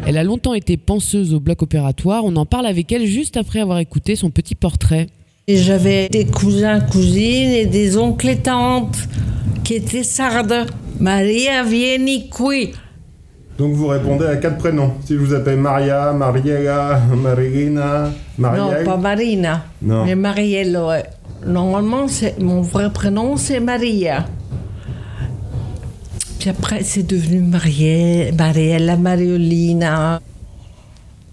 [0.07, 2.23] Elle a longtemps été penseuse au bloc opératoire.
[2.25, 5.07] On en parle avec elle juste après avoir écouté son petit portrait.
[5.47, 8.97] J'avais des cousins, cousines et des oncles et tantes
[9.63, 10.65] qui étaient sardes.
[10.99, 12.71] Maria vieni qui.
[13.57, 14.93] Donc vous répondez à quatre prénoms.
[15.05, 18.79] Si je vous appelle Maria, Mariella, Marina, Marielle.
[18.79, 19.65] Non, pas Marina.
[19.81, 20.05] Non.
[20.05, 21.05] Mais Marielle, ouais.
[21.45, 24.25] Normalement, c'est, mon vrai prénom, c'est Maria.
[26.39, 30.21] Puis après, c'est devenu Marielle, Mariella, Mariolina.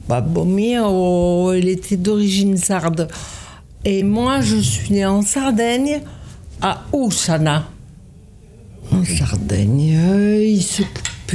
[0.09, 3.09] Babbo mio, il était d'origine sarde.
[3.85, 6.03] Et moi, je suis née en Sardaigne,
[6.61, 7.69] à Oussana.
[8.93, 10.63] En Sardaigne, euh, il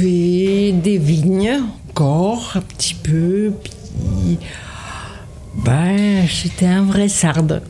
[0.02, 3.52] des vignes, encore un petit peu.
[3.62, 4.38] Puis,
[5.64, 7.62] ben, j'étais un vrai sarde.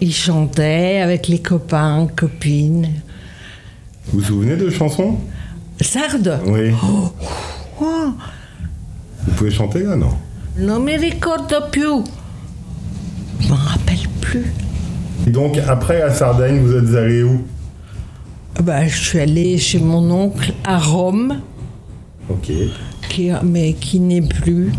[0.00, 2.88] Il chantait avec les copains, copines.
[4.06, 5.16] Vous vous souvenez de chansons?
[5.80, 6.40] Sarde?
[6.46, 6.72] Oui.
[6.82, 7.12] Oh,
[9.26, 10.16] Vous pouvez chanter là, non?
[10.58, 12.02] Non mi ricordo più.
[13.40, 14.52] Je m'en rappelle plus.
[15.26, 17.42] Et donc après la Sardaigne, vous êtes allé où?
[18.62, 21.40] Ben, je suis allée chez mon oncle à Rome,
[22.28, 22.52] Ok.
[23.08, 24.72] qui, mais qui n'est plus.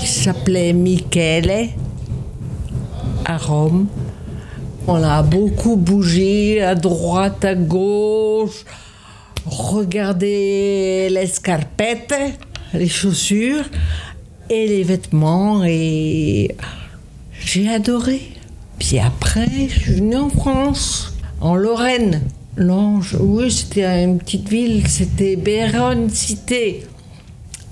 [0.00, 1.68] Il s'appelait Michele,
[3.24, 3.86] à Rome.
[4.86, 8.64] On a beaucoup bougé à droite, à gauche,
[9.44, 12.14] regardé les scarpettes,
[12.72, 13.64] les chaussures
[14.50, 16.54] et les vêtements et
[17.38, 18.22] j'ai adoré.
[18.78, 22.22] Puis après, je suis venue en France, en Lorraine.
[22.58, 26.82] Je- oui, c'était une petite ville, c'était Béronne Cité.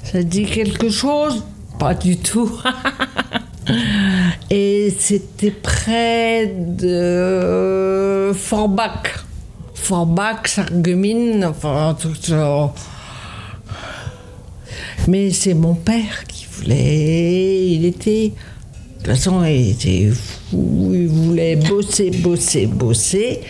[0.04, 1.42] Ça dit quelque chose?
[1.78, 2.52] Pas du tout.
[4.50, 9.24] Et c'était près de Forbach.
[9.74, 12.72] Forbach, Sarreguemines, enfin tout ça.
[15.08, 17.66] Mais c'est mon père qui voulait.
[17.72, 18.28] Il était.
[18.30, 20.90] De toute façon, il était fou.
[20.94, 23.40] Il voulait bosser, bosser, bosser.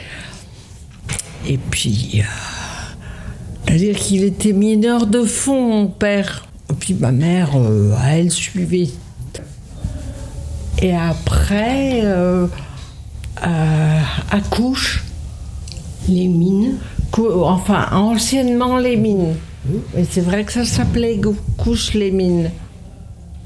[1.46, 2.20] Et puis.
[2.22, 2.22] euh,
[3.66, 6.46] C'est-à-dire qu'il était mineur de fond, mon père.
[6.70, 8.88] Et puis ma mère, euh, elle suivait.
[10.82, 12.46] Et après, euh,
[13.46, 15.02] euh, à Couche.
[16.08, 16.74] Les mines
[17.18, 19.34] Enfin, anciennement les mines.
[19.96, 21.18] Et c'est vrai que ça s'appelait
[21.56, 22.50] Couche les mines.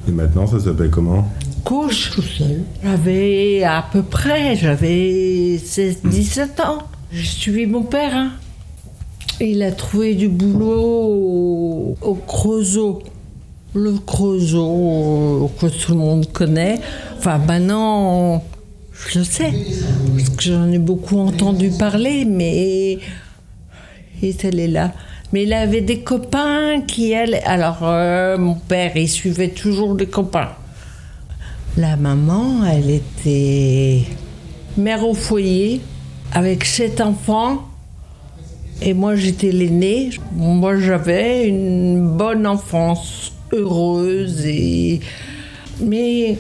[0.08, 1.26] Et maintenant, ça s'appelle comment?
[1.64, 2.62] Couche tout seul.
[2.82, 6.78] J'avais à peu près, j'avais 16, 17 ans.
[7.12, 8.14] J'ai suivi mon père.
[8.14, 8.30] hein.
[9.40, 13.02] Il a trouvé du boulot au, au Creusot.
[13.74, 16.78] Le Creusot euh, que tout le monde connaît.
[17.18, 18.44] Enfin, maintenant,
[18.92, 19.52] je le sais.
[20.16, 22.98] Parce que j'en ai beaucoup entendu parler, mais
[24.22, 24.92] il est allé là.
[25.32, 27.42] Mais il avait des copains qui allaient.
[27.44, 30.50] Alors, euh, mon père, il suivait toujours les copains.
[31.76, 34.02] La maman, elle était
[34.76, 35.80] mère au foyer
[36.32, 37.68] avec sept enfants.
[38.82, 40.10] Et moi, j'étais l'aînée.
[40.32, 45.00] Moi, j'avais une bonne enfance, heureuse et.
[45.80, 46.38] Mais.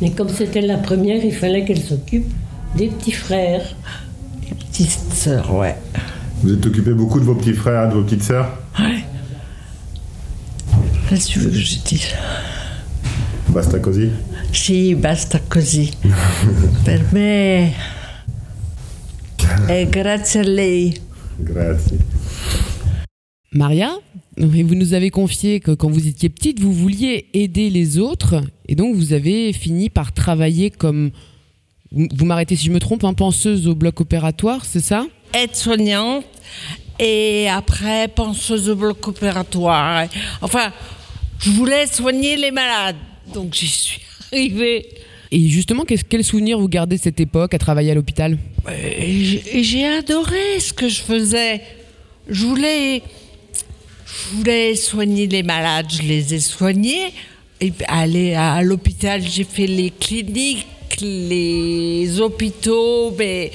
[0.00, 2.26] Mais comme c'était la première, il fallait qu'elle s'occupe.
[2.76, 3.74] Des petits frères.
[4.42, 5.76] Des petites sœurs, ouais.
[6.42, 8.48] Vous êtes occupé beaucoup de vos petits frères, de vos petites sœurs?
[8.78, 9.04] Ouais.
[11.08, 12.14] Qu'est-ce que tu veux que je dise?
[13.48, 14.10] Basta così?
[14.50, 15.90] Sì, basta così.
[16.84, 17.97] per me
[19.68, 20.98] è grazie a lei.
[21.36, 21.98] Grazie.
[23.52, 23.98] Maria,
[24.36, 28.74] vous nous avez confié que quand vous étiez petite, vous vouliez aider les autres, et
[28.74, 31.10] donc vous avez fini par travailler comme,
[31.92, 35.06] vous vous m'arrêtez si je me trompe, hein, penseuse au bloc opératoire, c'est ça?
[35.34, 36.24] Aide-soignante
[36.98, 40.06] et après penseuse au bloc opératoire.
[40.40, 40.72] Enfin,
[41.40, 42.96] je voulais soigner les malades,
[43.34, 44.00] donc j'y suis
[44.32, 44.86] arrivée.
[45.30, 48.38] Et justement, qu'est-ce- quel souvenir vous gardez de cette époque à travailler à l'hôpital?
[49.62, 51.60] J'ai- adoré ce que je faisais.
[52.28, 53.02] Je voulais,
[54.06, 57.12] je voulais soigner les malades, je les ai soignés.
[57.60, 60.66] Et aller à, à l'hôpital, j'ai fait les cliniques,
[61.00, 63.50] les hôpitaux, mais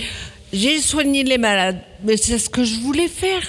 [0.51, 1.80] j'ai soigné les malades.
[2.03, 3.41] Mais c'est ce que je voulais faire.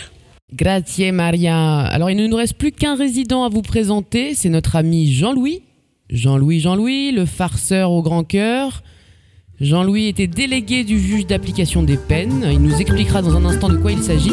[0.53, 1.81] Grazie Maria.
[1.81, 5.63] Alors il ne nous reste plus qu'un résident à vous présenter, c'est notre ami Jean-Louis.
[6.11, 8.83] Jean-Louis, Jean-Louis, le farceur au grand cœur.
[9.61, 12.45] Jean-Louis était délégué du juge d'application des peines.
[12.51, 14.33] Il nous expliquera dans un instant de quoi il s'agit.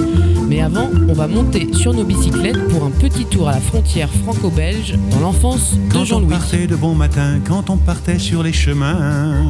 [0.49, 4.09] Mais avant, on va monter sur nos bicyclettes pour un petit tour à la frontière
[4.09, 6.30] franco-belge dans l'enfance de Quand on Jean-Louis.
[6.30, 9.45] partait de bon matin, quand on partait sur les chemins.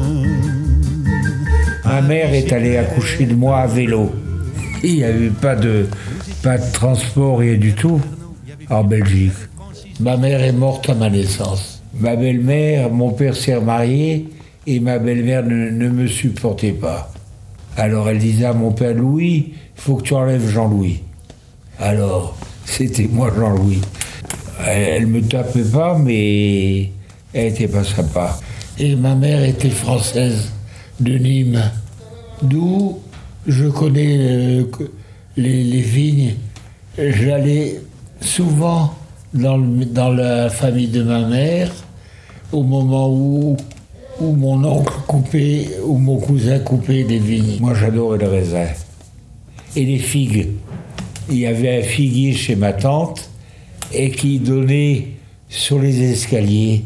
[1.84, 4.12] Ma mère est allée accoucher de moi à vélo.
[4.84, 5.86] Il n'y a eu pas de,
[6.42, 8.00] pas de transport, rien du tout
[8.70, 9.32] en Belgique.
[10.00, 11.81] Ma mère est morte à ma naissance.
[11.98, 14.28] Ma belle-mère, mon père s'est remarié
[14.66, 17.12] et ma belle-mère ne, ne me supportait pas.
[17.76, 21.00] Alors elle disait à mon père Louis, faut que tu enlèves Jean-Louis.
[21.78, 23.80] Alors, c'était moi Jean-Louis.
[24.66, 26.90] Elle, elle me tapait pas, mais
[27.32, 28.38] elle était pas sympa.
[28.78, 30.52] Et ma mère était française
[31.00, 31.62] de Nîmes,
[32.42, 33.00] d'où
[33.46, 34.64] je connais euh,
[35.36, 36.34] les vignes.
[36.96, 37.80] J'allais
[38.20, 38.94] souvent
[39.34, 41.72] dans, la famille de ma mère
[42.52, 43.56] au moment où,
[44.20, 47.58] mon oncle coupait, ou mon cousin coupait des vignes.
[47.60, 48.66] Moi j'adorais le raisin.
[49.74, 50.48] Et les figues.
[51.30, 53.30] Il y avait un figuier chez ma tante
[53.92, 55.08] et qui donnait
[55.48, 56.84] sur les escaliers.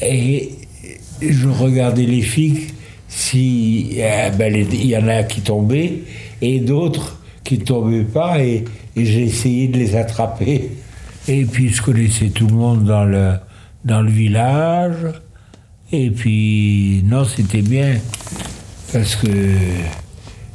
[0.00, 0.52] Et
[1.20, 2.70] je regardais les figues,
[3.08, 6.00] si eh ben, il y en a qui tombaient
[6.40, 8.64] et d'autres qui ne tombaient pas, et,
[8.96, 10.70] et j'ai essayé de les attraper.
[11.28, 13.34] Et puis je connaissais tout le monde dans le,
[13.84, 14.96] dans le village.
[15.92, 17.96] Et puis, non, c'était bien,
[18.92, 19.28] parce que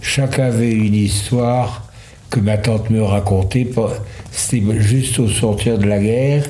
[0.02, 1.88] chacun avait une histoire
[2.32, 3.70] que ma tante me racontait.
[4.32, 6.44] C'était juste au sortir de la guerre.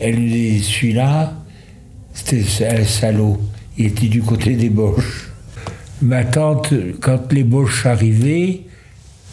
[0.00, 1.34] Elle nous dit, celui-là,
[2.14, 3.38] c'était un salaud.
[3.76, 5.30] Il était du côté des Boches.
[6.00, 8.62] Ma tante, quand les Boches arrivaient,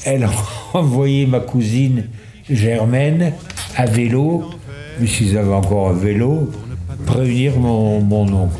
[0.03, 0.27] elle
[0.73, 2.09] envoyait ma cousine
[2.49, 3.33] Germaine
[3.75, 4.49] à vélo,
[4.99, 6.51] mais s'ils avaient encore un vélo,
[7.05, 8.55] prévenir mon, mon oncle.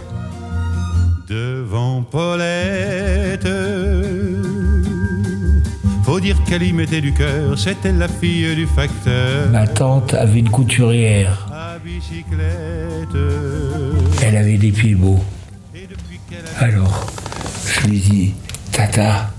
[1.29, 3.47] Devant Paulette,
[6.03, 9.49] faut dire qu'elle y mettait du cœur, c'était la fille du facteur.
[9.49, 11.47] Ma tante avait une couturière.
[14.21, 15.19] Elle avait des pieds beaux.
[16.59, 17.07] Alors,
[17.65, 18.33] je lui dis,
[18.71, 19.31] Tata,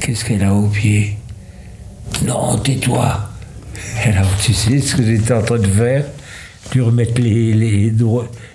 [0.00, 1.16] qu'est-ce qu'elle a aux pieds
[2.26, 3.31] Non, tais-toi.
[4.00, 6.04] Alors, tu sais ce que j'étais en train de faire
[6.70, 7.52] Tu remettre les,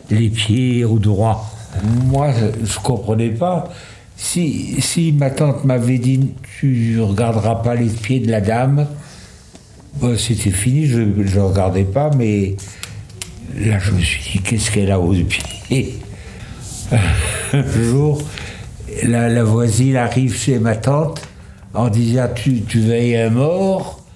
[0.09, 1.53] les, pieds au droit.
[2.05, 3.71] Moi, je ne comprenais pas.
[4.15, 8.87] Si, si ma tante m'avait dit, tu ne regarderas pas les pieds de la dame,
[9.95, 12.55] bon, c'était fini, je ne regardais pas, mais
[13.55, 15.99] là, je me suis dit, qu'est-ce qu'elle a aux pieds?
[17.53, 18.21] Un jour,
[19.03, 21.21] la, la voisine arrive chez ma tante
[21.73, 24.06] en disant tu, tu veilles un mort?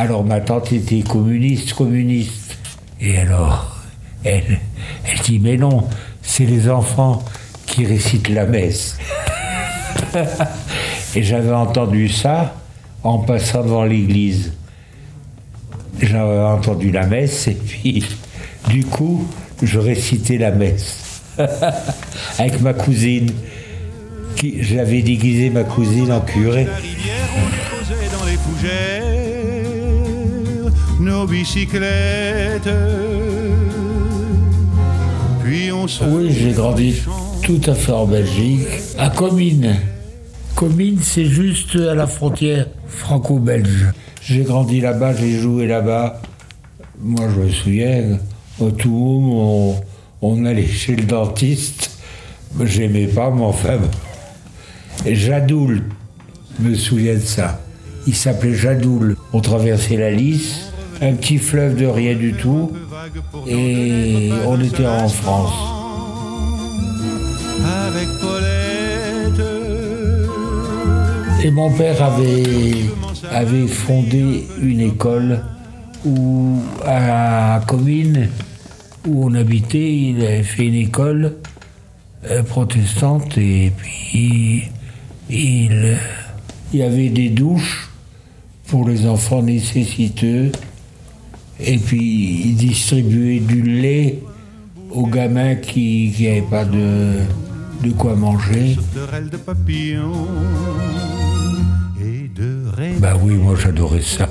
[0.00, 2.56] Alors ma tante était communiste, communiste.
[3.00, 3.78] Et alors,
[4.22, 4.60] elle,
[5.24, 5.88] dit mais non,
[6.22, 7.24] c'est les enfants
[7.66, 8.96] qui récitent la messe.
[11.16, 12.54] Et j'avais entendu ça
[13.02, 14.52] en passant devant l'église.
[16.00, 18.04] J'avais entendu la messe et puis
[18.68, 19.26] du coup,
[19.60, 21.22] je récitais la messe
[22.38, 23.32] avec ma cousine.
[24.60, 26.68] J'avais déguisé ma cousine en curé.
[31.26, 32.60] Nos.
[35.44, 35.86] Puis on.
[36.10, 36.94] Oui, j'ai grandi
[37.42, 38.66] tout à fait en Belgique,
[38.98, 39.76] à Comines.
[40.54, 43.86] Comines, c'est juste à la frontière franco-belge.
[44.22, 46.20] J'ai grandi là-bas, j'ai joué là-bas.
[47.00, 48.18] Moi, je me souviens,
[48.58, 49.80] au tout moment, on,
[50.20, 51.98] on allait chez le dentiste.
[52.64, 53.78] J'aimais pas, mais enfin.
[55.06, 55.84] Jadoul,
[56.58, 57.60] me souviens de ça.
[58.06, 59.16] Il s'appelait Jadoul.
[59.32, 60.67] On traversait la Lys,
[61.00, 62.72] un petit fleuve de rien du tout,
[63.46, 65.52] et on était en France.
[67.86, 68.08] avec.
[71.44, 72.90] Et mon père avait,
[73.30, 75.44] avait fondé une école
[76.04, 78.28] où, à Comines,
[79.06, 81.36] où on habitait, il avait fait une école
[82.28, 84.64] euh, protestante et puis
[85.30, 85.96] il,
[86.72, 87.88] il y avait des douches
[88.66, 90.50] pour les enfants nécessiteux
[91.60, 94.18] et puis il distribuait du lait
[94.90, 97.14] aux gamins qui n'avaient pas de,
[97.82, 98.76] de quoi manger.
[103.00, 104.28] Bah oui, moi j'adorais ça.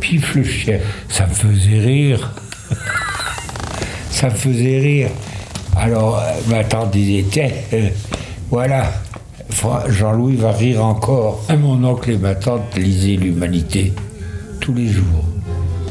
[0.00, 2.34] Pif le chien, ça me faisait rire.
[4.10, 5.10] ça me faisait rire.
[5.76, 7.88] Alors euh, ma tante disait, tiens, euh,
[8.50, 8.92] voilà,
[9.88, 11.44] Jean-Louis va rire encore.
[11.50, 13.92] Et mon oncle et ma tante lisaient l'humanité
[14.60, 15.31] tous les jours.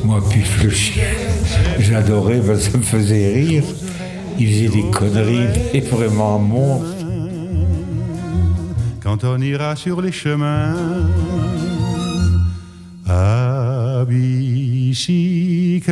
[0.04, 1.04] Moi, Pif le chien,
[1.80, 3.64] j'adorais, parce que ça me faisait rire.
[4.40, 6.88] Il faisait des conneries, mais vraiment monstre.
[9.04, 10.76] quand on ira sur les chemins
[13.08, 15.92] à bicyclette.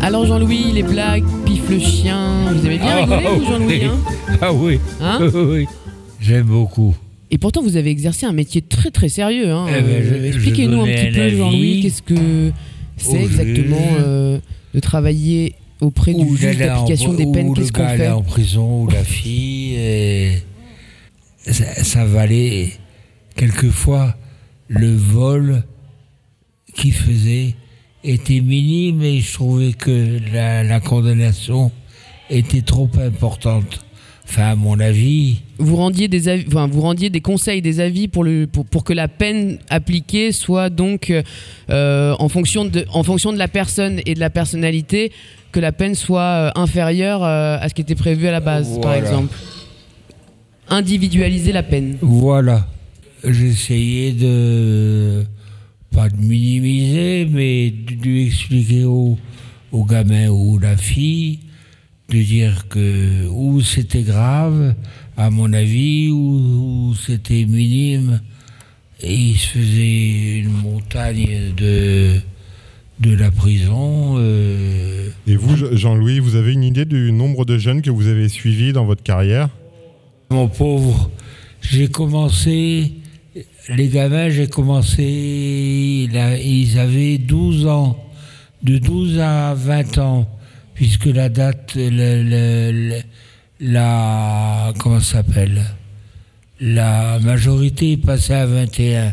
[0.00, 3.96] Alors Jean-Louis, les blagues, pif le chien, vous aimez bien rigoler vous Jean-Louis hein
[4.40, 5.66] Ah oui, Hein oui,
[6.20, 6.94] j'aime beaucoup.
[7.30, 9.50] Et pourtant vous avez exercé un métier très très sérieux.
[9.50, 9.66] Hein.
[9.68, 12.52] Eh ben, Euh, Expliquez-nous un petit peu Jean-Louis, qu'est-ce que
[12.96, 14.38] c'est exactement euh,
[14.74, 18.08] de travailler auprès du juge d'application des peines, qu'est-ce qu'on fait?
[18.08, 19.74] en prison, ou la fille.
[19.76, 20.32] et
[21.46, 22.70] ça, ça valait
[23.36, 24.16] quelquefois
[24.68, 25.62] le vol
[26.74, 27.54] qu'il faisait
[28.04, 31.70] était minime et je trouvais que la, la condamnation
[32.30, 33.84] était trop importante.
[34.28, 38.08] Enfin, à mon avis, vous rendiez des avis, enfin, vous rendiez des conseils, des avis
[38.08, 41.10] pour le pour, pour que la peine appliquée soit donc
[41.70, 45.12] euh, en fonction de en fonction de la personne et de la personnalité
[45.50, 48.78] que la peine soit euh, inférieure euh, à ce qui était prévu à la base,
[48.82, 49.34] par exemple.
[50.68, 51.96] Individualiser la peine.
[52.02, 52.66] Voilà.
[53.24, 55.24] J'essayais de.
[55.90, 59.18] pas de minimiser, mais de expliquer au,
[59.72, 61.38] au gamin ou la fille,
[62.08, 64.74] de dire que ou c'était grave,
[65.16, 68.20] à mon avis, ou, ou c'était minime.
[69.00, 72.14] Et il se faisait une montagne de,
[73.00, 74.14] de la prison.
[74.18, 78.08] euh, Et vous, Je- Jean-Louis, vous avez une idée du nombre de jeunes que vous
[78.08, 79.50] avez suivis dans votre carrière?
[80.30, 81.10] Mon pauvre,
[81.60, 82.92] j'ai commencé,
[83.68, 88.02] les gamins, j'ai commencé, ils avaient 12 ans,
[88.62, 90.28] de 12 à 20 ans,
[90.78, 91.90] puisque la date, le-
[92.22, 93.02] le- le-
[93.60, 95.62] la, comment ça s'appelle?
[96.60, 99.12] La majorité est passée à 21.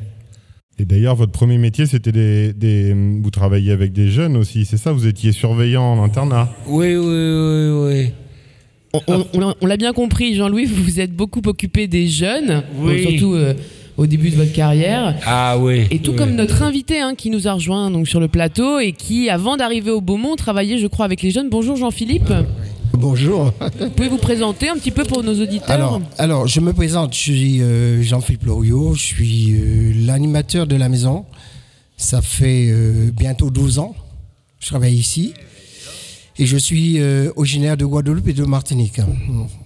[0.78, 4.78] Et d'ailleurs, votre premier métier, c'était des, des- Vous travailliez avec des jeunes aussi, c'est
[4.78, 4.92] ça?
[4.92, 8.12] Vous étiez surveillant en internat Oui, oui, oui, oui.
[8.94, 12.08] On, on- on l'a- on l'a bien compris, Jean-Louis, vous vous êtes beaucoup occupé des
[12.08, 13.02] jeunes, Oui.
[13.10, 13.56] surtout euh,
[13.98, 15.16] au début de votre carrière.
[15.26, 15.86] Ah oui.
[15.92, 16.18] Et tout oui.
[16.18, 19.58] comme notre invité hein, qui nous a rejoint donc sur le plateau et qui, avant
[19.58, 21.50] d'arriver au Beaumont, travaillait, je crois, avec les jeunes.
[21.50, 22.32] Bonjour Jean-Philippe.
[22.94, 23.54] Bonjour.
[23.80, 27.14] Vous pouvez vous présenter un petit peu pour nos auditeurs Alors, alors, je me présente,
[27.14, 31.26] je suis euh, Jean-Philippe Loriot, je suis euh, l'animateur de la maison.
[31.98, 33.96] Ça fait euh, bientôt 12 ans.
[34.60, 35.34] Je travaille ici.
[36.38, 39.00] Et je suis euh, originaire de Guadeloupe et de Martinique.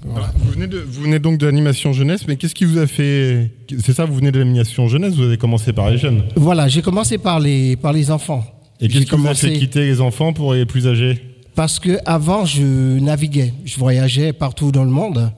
[0.06, 0.32] Voilà.
[0.38, 3.52] Vous venez, de, vous venez donc de l'animation jeunesse, mais qu'est-ce qui vous a fait.
[3.80, 6.24] C'est ça, vous venez de l'animation jeunesse, vous avez commencé par les jeunes.
[6.36, 8.46] Voilà, j'ai commencé par les, par les enfants.
[8.80, 11.22] Et qu'est-ce qui vous a fait quitter les enfants pour les plus âgés?
[11.56, 15.32] Parce que avant, je naviguais, je voyageais partout dans le monde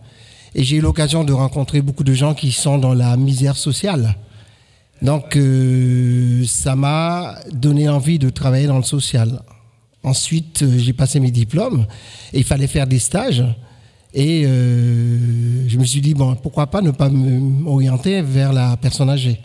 [0.53, 4.15] et j'ai eu l'occasion de rencontrer beaucoup de gens qui sont dans la misère sociale.
[5.01, 9.41] Donc, euh, ça m'a donné envie de travailler dans le social.
[10.04, 11.86] Ensuite, euh, j'ai passé mes diplômes
[12.34, 13.43] et il fallait faire des stages.
[14.14, 19.10] Et euh, je me suis dit, bon, pourquoi pas ne pas m'orienter vers la personne
[19.10, 19.39] âgée.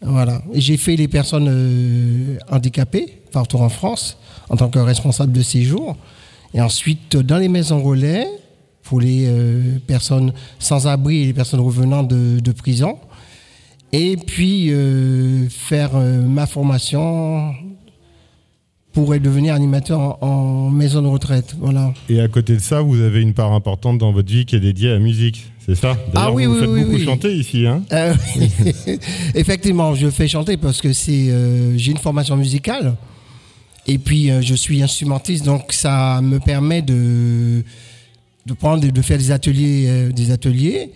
[0.00, 0.42] Voilà.
[0.52, 4.18] J'ai fait les personnes euh, handicapées partout en France
[4.48, 5.96] en tant que responsable de séjour.
[6.54, 8.26] Et ensuite, dans les maisons relais,
[8.82, 9.30] pour les
[9.86, 12.98] personnes sans abri et les personnes revenant de, de prison.
[13.92, 14.72] Et puis,
[15.50, 17.52] faire ma formation
[18.98, 21.54] pour devenir animateur en, en maison de retraite.
[21.60, 21.94] Voilà.
[22.08, 24.60] Et à côté de ça, vous avez une part importante dans votre vie qui est
[24.60, 25.96] dédiée à la musique, c'est ça?
[26.16, 27.82] Ah oui, vous oui, faites oui, beaucoup chanter ici, hein?
[27.92, 28.12] Euh,
[29.36, 32.96] Effectivement, je fais chanter parce que c'est, euh, j'ai une formation musicale
[33.86, 37.62] Et puis, euh, je suis instrumentiste, donc ça me permet de,
[38.46, 40.90] de prendre, de faire des ateliers, euh, des ateliers.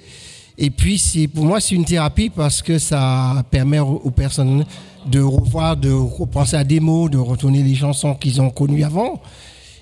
[0.59, 4.65] Et puis, c'est, pour moi, c'est une thérapie parce que ça permet aux personnes
[5.11, 9.21] de revoir, de repenser à des mots, de retourner les chansons qu'ils ont connues avant.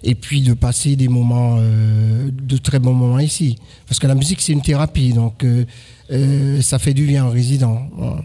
[0.02, 3.56] Et puis de passer des moments, euh, de très bons moments ici.
[3.86, 5.66] Parce que la musique, c'est une thérapie, donc euh,
[6.10, 7.82] euh, ça fait du bien aux résidents.
[7.96, 8.22] Voilà.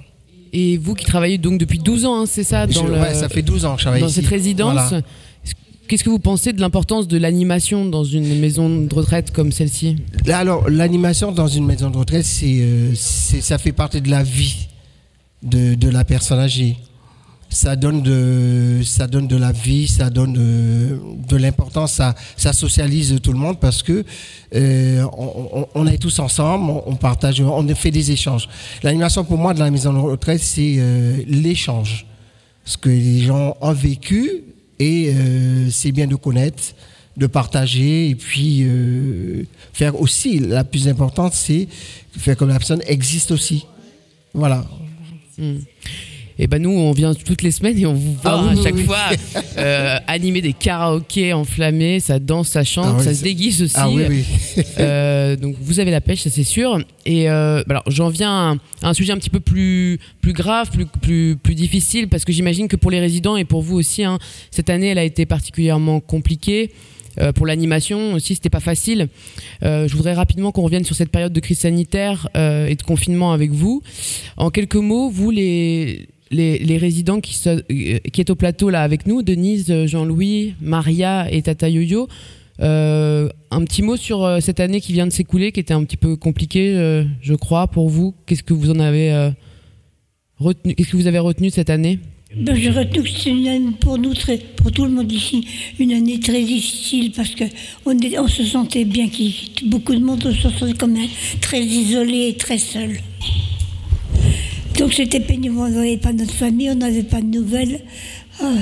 [0.54, 3.14] Et vous qui travaillez donc depuis 12 ans, hein, c'est ça dans Je- le- ouais,
[3.14, 4.22] ça fait 12 ans que je travaille Dans ici.
[4.22, 5.02] cette résidence, Voilà.
[5.90, 9.98] qu'est-ce que vous pensez de l'importance de l'animation dans une maison de retraite comme celle-ci?
[10.30, 14.24] Alors, l'animation dans une maison de retraite, c'est, euh, c'est- ça fait partie de la
[14.24, 14.70] vie
[15.46, 16.78] de, de la personne âgée.
[17.50, 20.98] Ça donne de, ça donne de la vie, ça donne euh,
[21.30, 24.04] de l'importance, ça, ça socialise tout le monde parce que
[24.56, 28.50] euh, on, on- est tous ensemble, on, partage, on fait des échanges.
[28.84, 32.06] L'animation pour moi de la maison de retraite, c'est euh, l'échange.
[32.66, 34.44] Ce que les gens ont vécu
[34.80, 35.14] et
[35.70, 36.64] c'est bien de connaître,
[37.16, 38.66] de partager et puis
[39.72, 41.68] faire aussi, la plus importante, c'est
[42.18, 43.66] faire que la personne existe aussi.
[44.34, 44.66] Voilà.
[46.38, 48.62] Et ben nous, on vient toutes les semaines et on vous voit Ah à oui,
[48.62, 48.84] chaque oui.
[48.84, 49.00] fois
[49.58, 53.76] euh, animer des karaokés enflammés, ça danse, ça chante, Ah oui, ça se déguise aussi.
[53.78, 53.88] Ah.
[54.78, 56.80] Euh, donc vous avez la pêche, ça c'est sûr.
[57.06, 60.00] Et euh, bah alors j'en viens à un, à un sujet un petit peu plus
[60.22, 63.62] plus grave, plus plus plus difficile parce que j'imagine que pour les résidents et pour
[63.62, 64.18] vous aussi, hein,
[64.52, 66.72] cette année elle a été particulièrement compliquée.
[67.20, 69.08] Euh, pour l'animation aussi, c'était pas facile.
[69.64, 72.84] Euh, je voudrais rapidement qu'on revienne sur cette période de crise sanitaire euh, et de
[72.84, 73.82] confinement avec vous.
[74.38, 79.08] En quelques mots, vous les les, résidents qui, so- qui est au plateau là avec
[79.08, 82.10] nous, Denise, Jean-Louis, Maria et Tata Yo-Yo.
[82.60, 86.18] Un petit mot sur cette année qui vient de s'écouler, qui était un petit peu
[86.18, 86.74] compliquée,
[87.22, 88.14] je crois, pour vous.
[88.26, 89.32] Qu'est-ce que vous en avez
[90.38, 92.00] retenu Qu'est-ce que vous avez retenu cette année?
[92.36, 95.48] Ben, J'ai retenu que c'est une année pour nous, très, pour tout le monde ici,
[95.80, 97.46] une année très difficile parce que
[97.86, 99.08] on, se sentait bien,
[99.66, 101.08] beaucoup de monde se sentait quand même
[101.40, 103.00] très isolé et très seul.
[104.78, 107.80] Donc c'était pénible, on n'avait pas notre famille, on n'avait pas de nouvelles.
[108.44, 108.58] Euh,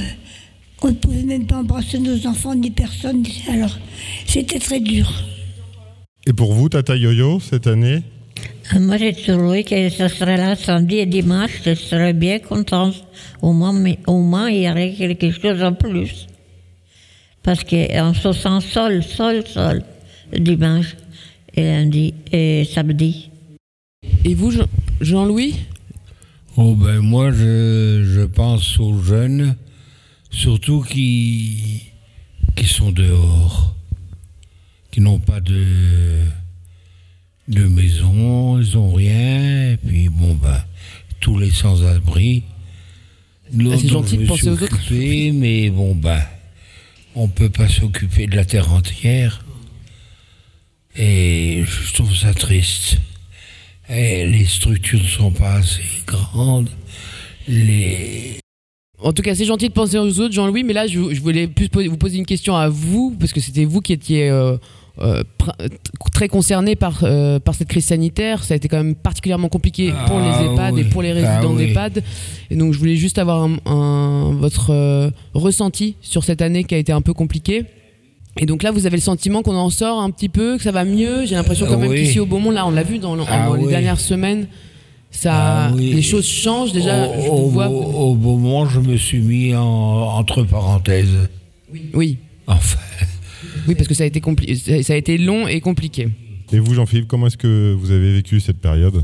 [0.84, 3.26] on ne pouvait même pas embrasser nos enfants ni personne.
[3.50, 3.76] Alors
[4.28, 5.12] c'était très dur.
[6.28, 8.04] Et pour vous, Tata Yo-Yo, cette année
[8.80, 12.96] Moi, j'ai trouvé que ce serait là samedi et dimanche, je serais bien contente.
[13.42, 16.28] Au moins, mais au moins, il y aurait quelque chose en plus.
[17.44, 19.84] Parce qu'on se sent seul, seul, seul,
[20.38, 20.96] dimanche
[21.54, 23.30] et lundi et samedi.
[24.24, 24.70] Et vous, Jean-
[25.02, 25.56] Jean-Louis?
[26.56, 29.56] Oh ben moi je, je pense aux jeunes,
[30.30, 31.82] surtout qui,
[32.56, 33.76] qui sont dehors,
[34.92, 35.66] qui n'ont pas de,
[37.48, 40.64] de maison, ils n'ont rien, et puis bon ben
[41.20, 42.44] tous les sans-abri.
[43.54, 44.78] Ah, c'est gentil de penser aux autres.
[44.92, 46.22] mais bon ben
[47.16, 49.46] on peut pas s'occuper de la terre entière.
[50.96, 52.98] Et je trouve ça triste.
[53.90, 56.70] Et les structures ne sont pas assez grandes.
[57.48, 58.40] Les...
[59.00, 61.48] En tout cas, c'est gentil de penser aux autres, Jean-Louis, mais là, je, je voulais
[61.48, 64.58] plus poser- vous poser une question à vous, parce que c'était vous qui étiez euh,
[65.00, 65.24] euh,
[66.12, 68.44] très concerné par, euh, par cette crise sanitaire.
[68.44, 70.82] Ça a été quand même particulièrement compliqué pour Ah les EHPAD oui.
[70.82, 71.68] et pour les résidents Ah oui.
[71.68, 72.04] d'EHPAD.
[72.52, 76.76] Et donc, je voulais juste avoir un, un- votre euh, ressenti sur cette année qui
[76.76, 77.66] a été un peu compliquée.
[78.40, 80.72] Et donc là, vous avez le sentiment qu'on en sort un petit peu, que ça
[80.72, 81.26] va mieux?
[81.26, 82.04] J'ai l'impression quand Ah même oui.
[82.04, 83.70] qu'ici au Beaumont, là, on l'a vu dans, Ah dans les oui.
[83.70, 84.48] dernières semaines,
[85.12, 85.94] ça, oui.
[85.94, 87.08] les choses changent déjà.
[87.08, 87.68] Au, je au vois.
[87.70, 91.30] au beau moment, je me suis mis en, entre parenthèses.
[91.94, 92.18] Oui.
[92.48, 92.80] Enfin.
[93.68, 96.10] Oui, parce que ça a été, compli- ça ça a été long et compliqué.
[96.52, 99.04] Et vous, Jean-Philippe, comment est-ce que vous avez vécu cette période?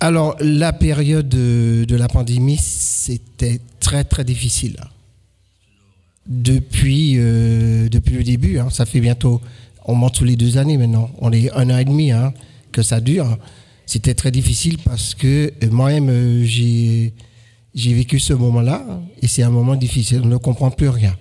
[0.00, 4.76] Alors, la période de, de la pandémie, c'était très très difficile.
[6.26, 9.40] Depuis, euh, depuis le début, hein, ça fait bientôt,
[9.84, 12.32] on monte tous les deux années maintenant, on est un an et demi hein,
[12.72, 13.36] que ça dure.
[13.86, 17.12] C'était très difficile parce que euh, moi-même, euh, j'ai
[17.74, 21.14] j'ai vécu ce moment-là et c'est un moment difficile, on ne comprend plus rien.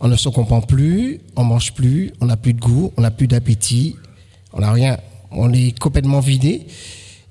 [0.00, 3.10] On ne se comprend plus, on mange plus, on n'a plus de goût, on n'a
[3.10, 3.96] plus d'appétit,
[4.52, 4.98] on n'a rien.
[5.30, 6.66] On est complètement vidé,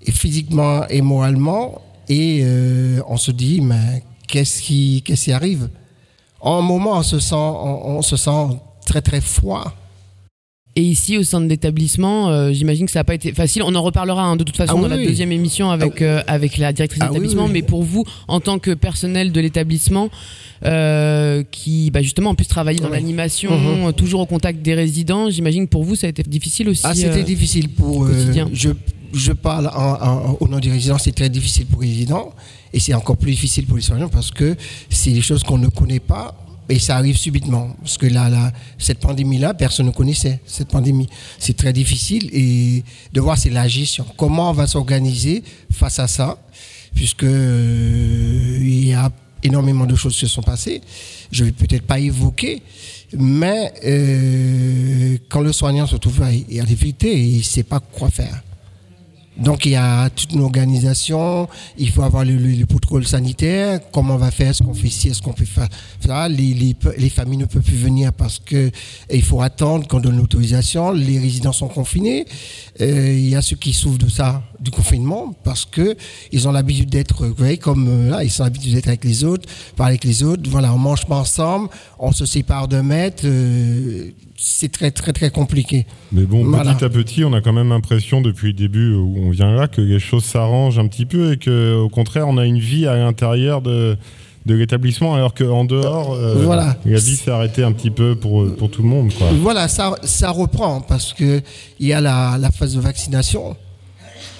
[0.01, 5.69] et physiquement et moralement, et euh, on se dit, mais qu'est-ce qui, qu'est-ce qui arrive?
[6.39, 9.73] En un moment, on se sent, on, on se sent très très froid.
[10.77, 13.63] Et ici, au sein de l'établissement, euh, j'imagine que ça n'a pas été facile.
[13.63, 15.07] On en reparlera hein, de toute façon Ah oui, dans la oui.
[15.07, 17.45] deuxième émission avec, euh, avec la directrice Ah d'établissement.
[17.45, 17.51] oui.
[17.53, 20.09] Mais pour vous, en tant que personnel de l'établissement,
[20.65, 23.51] euh, qui bah, justement en plus travailler dans l'animation,
[23.85, 23.93] Mhm.
[23.93, 26.81] toujours au contact des résidents, j'imagine que pour vous, ça a été difficile aussi.
[26.83, 28.07] Ah, c'était difficile pour.
[28.07, 28.49] quotidien.
[28.51, 28.69] je,
[29.13, 32.33] je parle en- en- au nom des résidents, c'est très difficile pour les résidents.
[32.73, 34.57] Et c'est encore plus difficile pour les soignants parce que
[34.89, 36.35] c'est des choses qu'on ne connaît pas.
[36.69, 37.75] Et ça arrive subitement.
[37.79, 41.07] Parce que là, cette pandémie-là, personne ne connaissait cette pandémie.
[41.37, 42.29] C'est très difficile.
[42.33, 42.83] Et
[43.13, 44.05] de voir, c'est la gestion.
[44.17, 46.37] Comment on va s'organiser face à ça?
[46.93, 49.11] Puisque euh, il y a
[49.43, 50.81] énormément de choses qui se sont passées.
[51.31, 52.63] Je vais peut-être pas évoquer.
[53.13, 58.09] Mais euh, quand le soignant se trouve à, à difficulté, il ne sait pas quoi
[58.09, 58.41] faire.
[59.37, 63.81] Donc il y a toute une organisation, il faut avoir le, le, le protocole sanitaire,
[63.91, 65.67] comment on va faire, est-ce qu'on fait ci, est-ce qu'on fait fa-
[65.99, 66.29] ça?
[66.29, 68.71] Les, les, les familles ne peuvent plus venir parce que
[69.11, 72.25] il faut attendre qu'on donne l'autorisation, les résidents sont confinés.
[72.79, 75.97] Euh, il y a ceux qui souffrent de ça, du confinement, parce que
[76.31, 79.25] ils ont l'habitude d'être, vous voyez, comme euh, là, ils sont l'habitude d'être avec les
[79.25, 81.67] autres, parler avec les autres, voilà, on mange pas ensemble,
[81.99, 85.85] on se sépare de mètres, euh, c'est très très très compliqué.
[86.11, 86.73] Mais bon, Voilà.
[86.73, 89.67] petit à petit, on a quand même l'impression depuis le début où on vient là
[89.67, 92.85] que les choses s'arrangent un petit peu et que, au contraire, on a une vie
[92.85, 93.97] à l'intérieur de,
[94.45, 96.77] de l'établissement, alors qu'en dehors, euh, Voilà.
[96.85, 99.13] la vie s'est arrêtée un petit peu pour, pour tout le monde.
[99.17, 99.27] Quoi.
[99.41, 101.41] Voilà, ça, ça reprend parce que
[101.79, 103.55] il y a la, la phase de vaccination.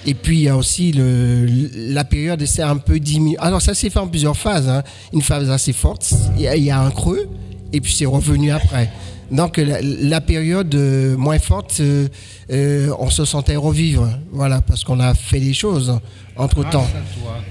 [0.08, 1.46] Et puis il y a aussi le,
[1.92, 3.36] la période, c'est un peu diminué.
[3.40, 4.68] Alors ça s'est fait en plusieurs phases.
[4.68, 4.82] hein.
[5.12, 7.28] Une phase assez forte, il y, a- il y a un creux,
[7.72, 8.90] et puis c'est revenu après.
[9.30, 12.08] Donc la, la période euh, moins forte, euh,
[12.50, 15.98] euh, on se sentait revivre, voilà, parce qu'on a fait des choses
[16.36, 16.86] entre temps.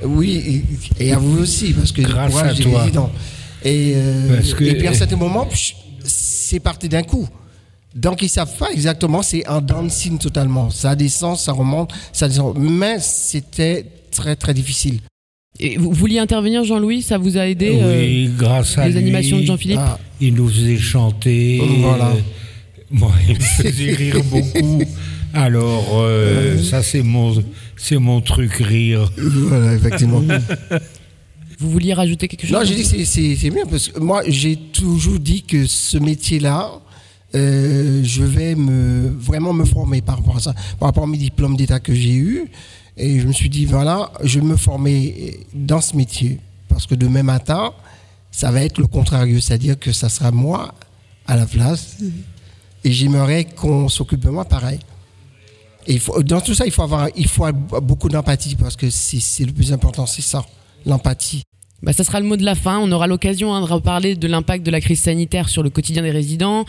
[0.04, 0.64] Oui,
[1.00, 2.84] et, et à vous aussi, parce que Grâce à toi.
[3.64, 3.94] Et,
[4.54, 5.74] que- et puis à un certain moment, pff,
[6.04, 7.28] c'est parti d'un coup.
[7.96, 10.70] Donc ils savent pas exactement, c'est un dancing totalement.
[10.70, 12.58] Ça descend, ça remonte, ça descend.
[12.58, 15.00] Mais c'était très très difficile.
[15.60, 19.00] Et vous vouliez intervenir, Jean-Louis Ça vous a aidé Oui, euh, grâce à les lui.
[19.00, 20.00] animations de Jean-Philippe Ah.
[20.22, 21.62] Il nous faisait chanter.
[21.80, 22.10] Voilà.
[22.12, 22.14] euh,
[22.92, 24.82] moi, il me faisait rire beaucoup.
[25.34, 27.44] Alors, euh, ça, c'est mon,
[27.78, 29.12] c'est mon truc, rire.
[29.18, 30.22] Voilà, effectivement.
[31.60, 34.58] Vous vouliez rajouter quelque chose Non, j'ai dit que c'est- bien parce que moi j'ai
[34.58, 36.70] toujours dit que ce métier-là,
[37.34, 41.18] euh, je vais me vraiment me former par rapport à ça, par rapport à mes
[41.18, 42.44] diplômes d'état que j'ai eus.
[42.98, 46.40] Et je me suis dit voilà, je vais me former dans ce métier
[46.70, 47.74] parce que demain matin,
[48.32, 50.74] ça va être le contraire, c'est-à-dire que ça sera moi
[51.28, 51.98] à la place
[52.84, 54.80] et j'aimerais qu'on s'occupe de moi pareil.
[55.88, 58.76] Et il faut, dans tout ça, il faut avoir, il faut avoir beaucoup d'empathie parce
[58.76, 60.46] que c'est c'est le plus important, c'est ça,
[60.86, 61.44] l'empathie.
[61.84, 62.80] Bah, ça sera le mot de la fin.
[62.80, 66.02] On aura l'occasion hein, de reparler de l'impact de la crise sanitaire sur le quotidien
[66.02, 66.66] des résidents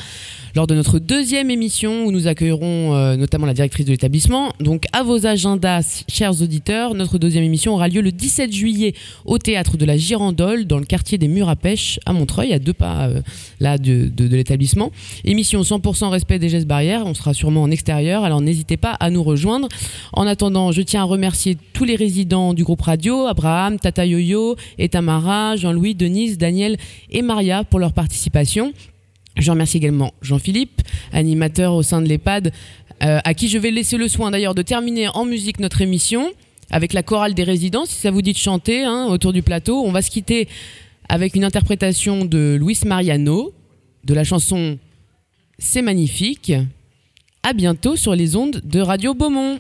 [0.54, 4.52] lors de notre deuxième émission où nous accueillerons euh, notamment la directrice de l'établissement.
[4.60, 9.38] Donc à vos agendas, chers auditeurs, notre deuxième émission aura lieu le 17 juillet au
[9.38, 12.72] théâtre de la Girandole dans le quartier des Murs à Pêche à Montreuil, à deux
[12.74, 13.20] pas euh,
[13.60, 14.90] là de, de- l'établissement.
[15.24, 17.06] Émission 100% respect des gestes barrières.
[17.06, 19.68] On sera sûrement en extérieur, alors n'hésitez pas à nous rejoindre.
[20.12, 24.56] En attendant, je tiens à remercier tous les résidents du groupe radio, Abraham, Tata Yoyo,
[24.78, 24.88] et
[25.56, 26.77] Jean-Louis, Denise, Daniel
[27.10, 28.73] et Maria pour leur participation.
[29.36, 30.82] Je remercie également Jean-Philippe,
[31.12, 32.52] animateur au sein de l'EHPAD,
[33.02, 36.31] euh, à qui je vais laisser le soin d'ailleurs de terminer en musique notre émission
[36.70, 37.85] avec la chorale des résidents.
[37.85, 40.48] Si ça vous dit de chanter hein, autour du plateau, on va se quitter
[41.09, 43.52] avec une interprétation de Luis Mariano
[44.05, 44.78] de la chanson
[45.59, 46.52] C'est magnifique.
[47.43, 49.56] À bientôt sur les ondes de Radio Beaumont.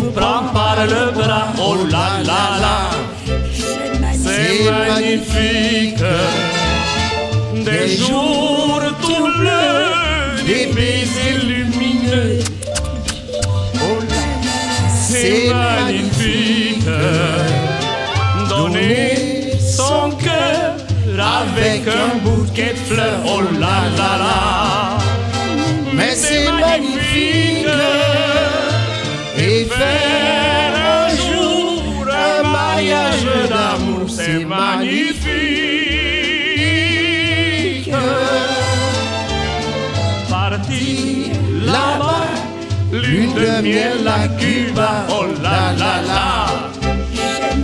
[0.00, 1.48] Vous prend par le bras.
[1.58, 2.76] Oh là là là,
[4.24, 6.04] c'est magnifique.
[7.66, 12.38] Des jours tout bleus, des baisers lumineux.
[13.76, 14.22] Oh là,
[15.08, 16.88] c'est magnifique.
[18.48, 20.76] Donner son cœur
[21.38, 23.20] avec un bouquet de fleurs.
[23.26, 24.98] Oh là là là.
[25.92, 27.39] Mais c'est magnifique
[43.62, 46.46] miel Cuba, oh là là là,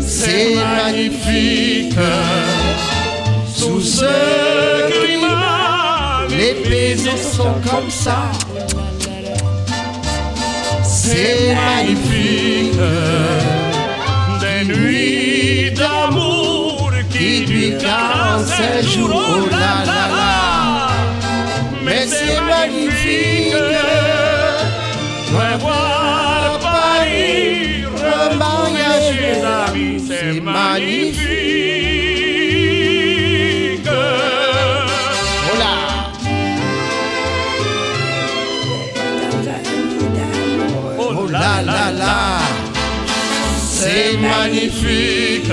[0.00, 1.98] c'est magnifique.
[3.54, 8.30] Sous ce climat, les baisers sont comme ça.
[10.82, 12.78] C'est magnifique.
[14.40, 19.10] Des nuits d'amour qui durent 45 jours.
[19.12, 20.88] Oh là là là.
[21.84, 23.85] Mais c'est magnifique.
[30.26, 31.26] est magnifique.
[40.98, 42.38] Oh oh là là là,
[43.68, 45.52] c'est magnifique.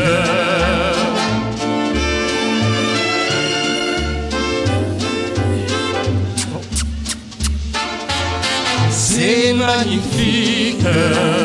[8.91, 11.42] C'est magnifique.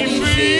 [0.00, 0.59] C'est magnifique.